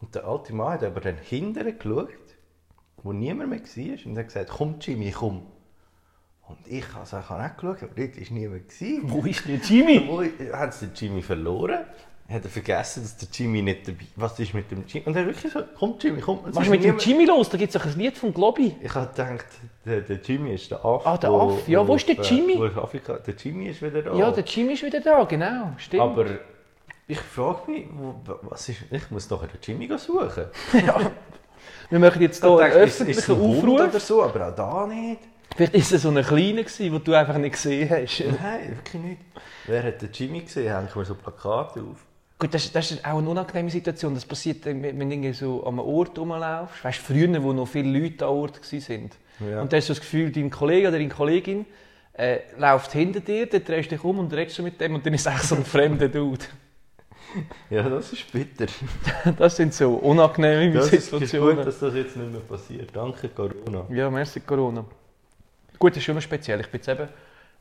Und 0.00 0.14
der 0.14 0.24
alte 0.24 0.54
Mann 0.54 0.74
hat 0.74 0.84
aber 0.84 1.00
dann 1.00 1.16
hinterher 1.16 1.72
geschaut, 1.72 2.08
wo 3.02 3.12
niemand 3.12 3.50
mehr 3.50 3.60
war, 3.60 4.06
und 4.06 4.18
hat 4.18 4.26
gesagt, 4.26 4.50
komm 4.50 4.76
Jimmy, 4.80 5.10
komm. 5.10 5.46
Und 6.48 6.58
ich, 6.66 6.84
also 6.94 7.18
ich 7.18 7.28
habe 7.28 7.42
nicht 7.42 7.56
geschaut, 7.56 7.82
aber 7.82 7.94
dort 7.94 8.20
war 8.20 8.36
niemand. 8.36 8.68
Gewesen. 8.68 9.02
Wo 9.04 9.22
ist 9.22 9.48
der 9.48 9.56
Jimmy? 9.56 10.06
Wo 10.06 10.22
hat 10.56 10.80
den 10.80 10.90
Jimmy 10.94 11.22
verloren? 11.22 11.86
Hat 12.32 12.44
er 12.44 12.50
vergessen, 12.50 13.02
dass 13.02 13.16
der 13.16 13.28
Jimmy 13.32 13.62
nicht 13.62 13.86
dabei 13.86 14.06
Was 14.16 14.38
ist 14.38 14.54
mit 14.54 14.70
dem 14.70 14.84
Jimmy? 14.86 15.06
Und 15.06 15.16
er 15.16 15.26
wirklich 15.26 15.52
so, 15.52 15.60
komm 15.78 15.94
Jimmy, 16.00 16.20
komm. 16.20 16.40
Was 16.44 16.56
ist 16.56 16.62
ist 16.62 16.70
mit 16.70 16.84
dem 16.84 16.98
Jimmy 16.98 17.24
los? 17.26 17.48
Da 17.50 17.58
gibt 17.58 17.74
es 17.74 17.80
doch 17.80 17.88
ein 17.88 17.98
Lied 17.98 18.16
von 18.16 18.32
Globi. 18.32 18.74
Ich 18.80 18.94
habe 18.94 19.08
gedacht, 19.08 19.46
der, 19.84 20.00
der 20.00 20.16
Jimmy 20.16 20.54
ist 20.54 20.70
der 20.70 20.84
Affe. 20.84 21.06
Ah, 21.06 21.16
der 21.18 21.30
Affe. 21.30 21.70
Ja, 21.70 21.86
wo 21.86 21.94
ist 21.94 22.08
der 22.08 22.18
auf, 22.18 22.30
Jimmy? 22.30 22.54
Äh, 22.54 22.58
wo 22.58 22.64
ist 22.64 22.78
Afrika? 22.78 23.14
Der 23.18 23.34
Jimmy 23.34 23.68
ist 23.68 23.82
wieder 23.82 24.02
da. 24.02 24.14
Ja, 24.14 24.30
der 24.30 24.44
Jimmy 24.44 24.72
ist 24.72 24.82
wieder 24.82 25.00
da, 25.00 25.24
genau. 25.24 25.72
Stimmt. 25.76 26.02
Aber 26.02 26.26
ich 27.06 27.18
frage 27.18 27.70
mich, 27.70 27.86
was 28.42 28.68
ist, 28.68 28.78
ich 28.90 29.10
muss 29.10 29.28
doch 29.28 29.42
den 29.46 29.58
Jimmy 29.62 29.88
suchen. 29.98 30.46
Wir 31.90 31.98
machen 31.98 32.22
jetzt 32.22 32.42
hier 32.42 32.58
einen 32.58 32.72
ist- 32.72 33.00
ist 33.00 33.00
öffentlichen 33.00 33.32
Aufruf. 33.32 33.80
oder 33.80 34.00
so, 34.00 34.22
aber 34.22 34.48
auch 34.48 34.54
da 34.54 34.86
nicht. 34.86 35.20
Vielleicht 35.54 35.74
ist 35.74 35.92
es 35.92 36.02
so 36.02 36.08
ein 36.08 36.24
kleiner 36.24 36.62
den 36.62 37.04
du 37.04 37.12
einfach 37.12 37.36
nicht 37.36 37.52
gesehen 37.52 37.90
hast. 37.90 38.24
Nein, 38.40 38.76
wirklich 38.76 39.02
nicht. 39.02 39.20
Wer 39.66 39.82
hat 39.82 40.00
den 40.00 40.08
Jimmy 40.12 40.40
gesehen? 40.40 40.72
Hängen 40.74 40.88
wir 40.94 41.04
so 41.04 41.14
Plakate 41.14 41.80
auf. 41.80 41.98
Gut, 42.42 42.54
das, 42.54 42.72
das 42.72 42.90
ist 42.90 43.04
auch 43.04 43.18
eine 43.18 43.28
unangenehme 43.28 43.70
Situation. 43.70 44.16
Das 44.16 44.24
passiert, 44.24 44.64
wenn 44.64 44.82
du 44.82 44.88
irgendwie 44.88 45.32
so 45.32 45.64
am 45.64 45.78
Ort 45.78 46.18
rumlaufst. 46.18 46.82
Weißt 46.82 46.98
du, 46.98 47.14
früher, 47.14 47.40
wo 47.40 47.52
noch 47.52 47.68
viele 47.68 47.96
Leute 47.96 48.26
am 48.26 48.34
Ort 48.34 48.60
waren. 48.60 49.10
Ja. 49.48 49.62
Und 49.62 49.72
dann 49.72 49.78
hast 49.78 49.88
du 49.88 49.92
das 49.92 50.00
Gefühl, 50.00 50.32
dein 50.32 50.50
Kollege 50.50 50.88
oder 50.88 50.98
deine 50.98 51.08
Kollegin 51.08 51.66
äh, 52.14 52.40
läuft 52.58 52.90
hinter 52.90 53.20
dir, 53.20 53.46
dann 53.46 53.62
drehst 53.62 53.92
du 53.92 53.94
dich 53.94 54.04
um 54.04 54.18
und 54.18 54.32
redest 54.32 54.58
mit 54.58 54.80
dem 54.80 54.96
und 54.96 55.06
dann 55.06 55.14
ist 55.14 55.24
es 55.24 55.48
so 55.50 55.54
ein 55.54 55.64
fremder 55.64 56.08
Dude. 56.08 56.44
Ja, 57.70 57.88
das 57.88 58.12
ist 58.12 58.32
bitter. 58.32 58.66
Das 59.38 59.54
sind 59.56 59.72
so 59.72 59.94
unangenehme 59.94 60.74
Das 60.74 60.86
ist, 60.86 60.94
ist 60.94 61.10
Situationen. 61.10 61.58
gut, 61.58 61.66
dass 61.68 61.78
das 61.78 61.94
jetzt 61.94 62.16
nicht 62.16 62.32
mehr 62.32 62.40
passiert. 62.40 62.90
Danke, 62.92 63.28
Corona. 63.28 63.86
Ja, 63.88 64.10
merci 64.10 64.40
Corona. 64.40 64.84
Gut, 65.78 65.92
das 65.92 65.98
ist 65.98 66.04
schon 66.06 66.16
noch 66.16 66.22
speziell. 66.22 66.58
Ich 66.58 66.66
bin 66.66 66.80
jetzt 66.80 66.88
eben 66.88 67.08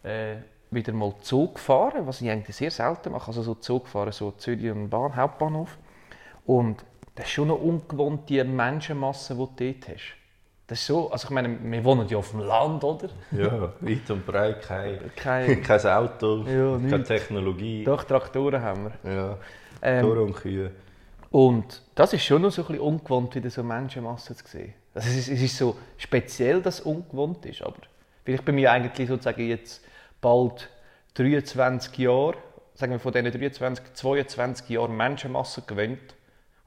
äh, 0.03 0.37
wieder 0.71 0.93
mal 0.93 1.13
Zug 1.21 1.55
gefahren, 1.55 2.07
was 2.07 2.21
ich 2.21 2.29
eigentlich 2.29 2.55
sehr 2.55 2.71
selten 2.71 3.11
mache. 3.11 3.27
Also 3.27 3.41
so 3.43 3.55
Zug 3.55 3.87
fahren, 3.87 4.11
so 4.11 4.31
Zürich 4.31 4.71
und 4.71 4.89
Bahn, 4.89 5.15
Hauptbahnhof. 5.15 5.77
Und 6.45 6.83
das 7.15 7.25
ist 7.25 7.31
schon 7.31 7.49
noch 7.49 7.61
ungewohnt, 7.61 8.29
die 8.29 8.43
Menschenmasse, 8.43 9.35
die 9.35 9.39
du 9.39 9.73
dort 9.73 9.87
hast. 9.89 10.15
Das 10.67 10.79
ist 10.79 10.87
so, 10.87 11.11
also 11.11 11.25
ich 11.25 11.31
meine, 11.31 11.57
wir 11.61 11.83
wohnen 11.83 12.07
ja 12.07 12.17
auf 12.17 12.31
dem 12.31 12.39
Land, 12.39 12.81
oder? 12.85 13.09
Ja, 13.31 13.73
weit 13.81 14.09
und 14.09 14.25
breit, 14.25 14.61
kein, 14.61 14.99
Kein, 15.17 15.61
kein 15.63 15.85
Auto, 15.85 16.37
Ja, 16.45 16.45
keine 16.77 16.77
nichts. 16.77 17.07
Technologie. 17.09 17.83
doch, 17.83 18.05
Traktoren 18.05 18.61
haben 18.61 18.89
wir. 19.03 19.13
Ja, 19.13 19.37
Ähm, 19.81 20.01
Tore 20.01 20.21
und 20.23 20.33
Kühe. 20.33 20.71
Und 21.29 21.81
das 21.95 22.13
ist 22.13 22.23
schon 22.23 22.41
noch 22.41 22.51
so 22.51 22.61
ein 22.61 22.67
bisschen 22.67 22.81
ungewohnt, 22.83 23.35
wieder 23.35 23.49
so 23.49 23.63
Menschenmassen 23.63 24.35
zu 24.37 24.47
sehen. 24.47 24.73
Also 24.93 25.09
es, 25.09 25.17
ist, 25.17 25.27
es 25.29 25.41
ist 25.41 25.57
so 25.57 25.75
speziell, 25.97 26.61
dass 26.61 26.75
es 26.79 26.81
ungewohnt 26.85 27.45
ist, 27.45 27.61
aber 27.61 27.77
vielleicht 28.23 28.45
bei 28.45 28.51
mir 28.53 28.71
eigentlich 28.71 29.09
sozusagen 29.09 29.45
jetzt 29.47 29.83
bald 30.21 30.69
23 31.15 31.97
Jahre, 31.97 32.35
sagen 32.75 32.93
wir 32.93 32.99
von 32.99 33.11
diesen 33.11 33.31
23, 33.31 33.93
22 33.93 34.69
Jahren 34.69 34.95
Menschenmassen 34.95 35.63
gewöhnt 35.67 36.15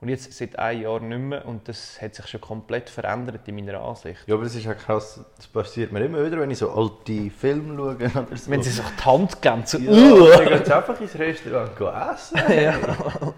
und 0.01 0.11
jetzt 0.11 0.31
seit 0.35 0.59
einem 0.59 0.83
Jahr 0.83 1.01
nicht 1.01 1.19
mehr 1.19 1.47
und 1.47 1.67
das 1.67 2.01
hat 2.03 2.15
sich 2.15 2.27
schon 2.27 2.41
komplett 2.41 2.91
verändert 2.91 3.49
in 3.49 3.55
meiner 3.55 3.81
Ansicht. 3.81 4.21
Ja, 4.27 4.35
aber 4.35 4.45
das 4.45 4.55
ist 4.55 4.65
ja 4.65 4.75
krass, 4.75 5.21
das 5.37 5.47
passiert 5.47 5.93
mir 5.93 6.05
immer 6.05 6.23
wieder, 6.25 6.39
wenn 6.39 6.51
ich 6.51 6.59
so 6.59 6.71
alte 6.71 7.31
Filme 7.31 7.75
schaue 7.75 7.95
oder 7.95 8.37
so. 8.37 8.51
Wenn 8.51 8.63
sie 8.63 8.71
sich 8.71 8.85
die 8.85 9.05
Hand 9.05 9.41
geben, 9.41 9.63
so, 9.65 9.79
ja, 9.79 9.91
«Uah!» 9.91 10.37
dann 10.37 10.49
gehen 10.49 10.65
sie 10.65 10.77
einfach 10.77 11.01
ins 11.01 11.19
Restaurant 11.19 12.15
essen. 12.15 12.39
ja. 12.63 12.75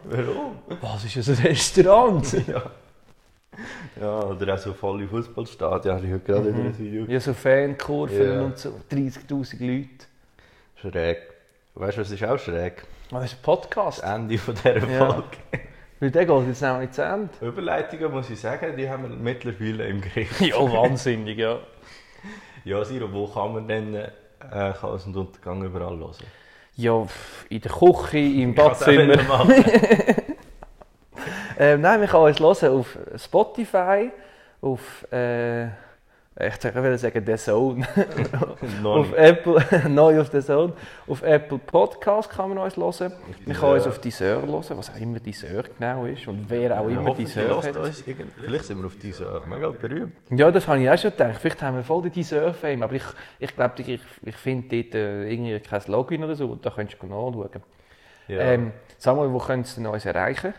Warum? 0.04 0.58
was 0.80 1.04
ist 1.04 1.16
das 1.16 1.28
ein 1.28 1.46
Restaurant? 1.46 2.32
Ja. 2.48 2.62
Ja, 4.00 4.20
oder 4.24 4.54
auch 4.54 4.58
so 4.58 4.72
volle 4.74 5.06
Fußballstadien, 5.08 5.94
habe 5.94 6.06
ich 6.06 6.12
heute 6.12 6.24
gerade 6.24 6.50
Mhm. 6.50 6.56
wieder 6.58 6.64
ein 6.68 6.78
Video 6.78 7.04
Ja, 7.06 7.20
so 7.20 7.32
Fankurven 7.34 8.32
Ja. 8.32 8.40
und 8.42 8.58
so, 8.58 8.72
30'000 8.90 9.60
Leute. 9.60 10.06
Schräg. 10.80 11.18
Weißt 11.74 11.96
du, 11.96 12.00
was 12.02 12.10
ist 12.10 12.24
auch 12.24 12.38
schräg? 12.38 12.84
Das 13.10 13.24
ist 13.24 13.34
ein 13.34 13.42
Podcast. 13.42 14.02
Das 14.02 14.14
Ende 14.14 14.38
von 14.38 14.54
dieser 14.54 14.78
Ja. 14.88 15.12
Folge. 15.12 15.26
Weil 16.00 16.10
der 16.10 16.26
geht 16.26 16.46
jetzt 16.48 16.60
nämlich 16.62 16.90
zu 16.90 17.02
Ende. 17.02 17.30
Überleitungen, 17.40 18.10
muss 18.12 18.28
ich 18.28 18.38
sagen, 18.40 18.76
die 18.76 18.88
haben 18.88 19.04
wir 19.04 19.16
mittlerweile 19.16 19.86
im 19.86 20.00
Griff. 20.00 20.40
Ja, 20.40 20.56
wahnsinnig, 20.60 21.38
ja. 21.38 21.58
Ja, 22.64 22.84
Siro, 22.84 23.10
wo 23.12 23.26
kann 23.28 23.54
man 23.54 23.68
denn 23.68 23.94
äh, 23.94 24.10
Chaos 24.40 25.06
und 25.06 25.16
Untergang 25.16 25.62
überall 25.64 25.96
hören? 25.96 26.12
Ja, 26.74 27.06
in 27.48 27.60
der 27.60 27.70
Küche, 27.72 28.18
im 28.18 28.50
Ich 28.50 28.56
kann's 28.56 28.82
auch 28.82 28.86
Badzimmer. 28.86 29.12
wieder 29.14 29.22
machen. 29.22 29.64
Ähm, 31.58 31.80
nein, 31.80 32.00
man 32.00 32.08
kann 32.08 32.20
uns 32.22 32.40
hören 32.40 32.78
auf 32.78 32.98
Spotify, 33.16 34.10
auf, 34.60 35.06
äh, 35.10 35.66
ich 36.38 36.64
wollte 36.64 36.98
sagen, 36.98 37.24
The 37.24 37.36
Zone. 37.36 37.86
Auf 38.84 39.10
Apple, 39.14 39.64
neu 39.88 40.20
auf 40.20 40.30
The 40.30 40.40
Zone. 40.40 40.74
Auf 41.08 41.22
Apple 41.22 41.56
Podcast 41.56 42.28
kann 42.28 42.50
man 42.50 42.58
uns 42.58 42.76
hören. 42.76 43.14
Man 43.46 43.56
kann 43.56 43.72
uns 43.72 43.86
auf 43.86 43.98
Deezer 44.00 44.26
hören, 44.26 44.52
was 44.52 44.70
auch 44.70 45.00
immer 45.00 45.18
Deezer 45.18 45.62
genau 45.62 46.04
ist 46.04 46.28
und 46.28 46.44
wer 46.50 46.78
auch 46.78 46.88
immer 46.88 47.14
Deezer 47.14 47.56
hat. 47.56 47.74
Vielleicht 48.38 48.64
sind 48.64 48.78
wir 48.80 48.86
auf 48.86 48.96
dieser 48.98 49.46
mega 49.46 49.70
berühmt. 49.70 50.12
Ja, 50.28 50.50
das 50.50 50.68
habe 50.68 50.82
ich 50.82 50.90
auch 50.90 50.98
schon 50.98 51.12
gedacht. 51.12 51.38
Vielleicht 51.40 51.62
haben 51.62 51.76
wir 51.78 51.84
voll 51.84 52.02
den 52.02 52.12
Deezer-Fame, 52.12 52.82
aber 52.82 52.92
ich, 52.92 53.04
ich 53.38 53.56
glaube, 53.56 53.80
ich, 53.80 54.00
ich 54.22 54.36
finde 54.36 54.82
dort 54.82 54.94
äh, 54.94 55.30
irgendwie 55.30 55.58
kein 55.60 55.82
Login 55.86 56.22
oder 56.22 56.34
so, 56.34 56.48
und 56.48 56.66
da 56.66 56.68
könntest 56.68 57.02
du 57.02 57.06
nachschauen. 57.06 57.62
Ja. 58.28 58.40
Ähm, 58.40 58.72
sag 58.98 59.16
mal, 59.16 59.32
wo 59.32 59.38
können 59.38 59.64
Sie 59.64 59.76
denn 59.76 59.86
uns 59.86 60.04
erreichen? 60.04 60.52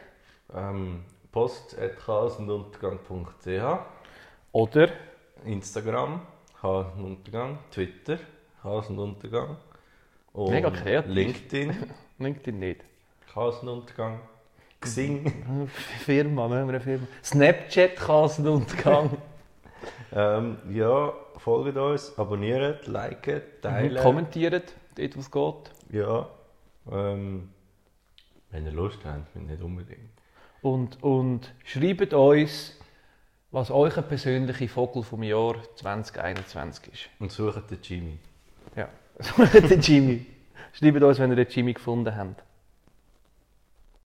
Ähm, 0.54 1.06
post.chaosunduntergang.ch 1.32 3.80
Oder? 4.52 4.90
Instagram, 5.46 6.22
Chaos 6.60 6.88
und 6.98 7.06
Untergang, 7.06 7.60
Twitter, 7.72 8.18
Chaos 8.62 8.90
und 8.90 9.00
Mega 10.50 10.72
kreativ. 10.72 11.14
LinkedIn, 11.14 11.74
LinkedIn 12.20 12.60
nicht. 12.60 12.84
Chaos 13.32 13.62
und 13.62 13.70
Untergang. 13.70 14.20
Xing. 14.80 15.68
Firma, 16.06 16.48
nehmen 16.48 16.68
wir 16.68 16.76
eine 16.76 16.80
Firma. 16.80 17.08
Snapchat 17.24 17.96
kann 17.96 18.30
Untergang. 18.48 19.18
ähm, 20.12 20.58
ja, 20.72 21.14
folgt 21.38 21.78
uns, 21.78 22.18
abonniert, 22.18 22.88
liket, 22.88 23.62
teilen. 23.62 24.02
Kommentiert, 24.02 24.74
dort 24.96 25.18
was 25.18 25.32
geht. 25.32 25.72
Ja. 25.92 26.28
Ähm, 26.92 27.50
wenn 28.52 28.66
ihr 28.66 28.72
Lust 28.72 29.00
habt, 29.06 29.36
nicht 29.36 29.62
unbedingt. 29.62 30.17
Und, 30.68 31.02
und 31.02 31.54
schreibt 31.64 32.14
uns, 32.14 32.76
was 33.52 33.72
euer 33.72 34.02
persönlicher 34.02 34.68
Vogel 34.68 35.02
vom 35.02 35.24
Jahr 35.24 35.56
2021 35.76 36.94
ist. 36.94 37.10
Und 37.20 37.32
sucht 37.32 37.72
den 37.72 37.80
Jimmy. 37.82 38.18
Ja, 38.76 38.90
sucht 39.20 39.54
den 39.54 39.80
Jimmy. 39.80 40.26
Schreibt 40.74 41.02
uns, 41.02 41.20
wenn 41.20 41.30
ihr 41.30 41.38
den 41.38 41.48
Jimmy 41.48 41.72
gefunden 41.72 42.14
habt. 42.14 42.44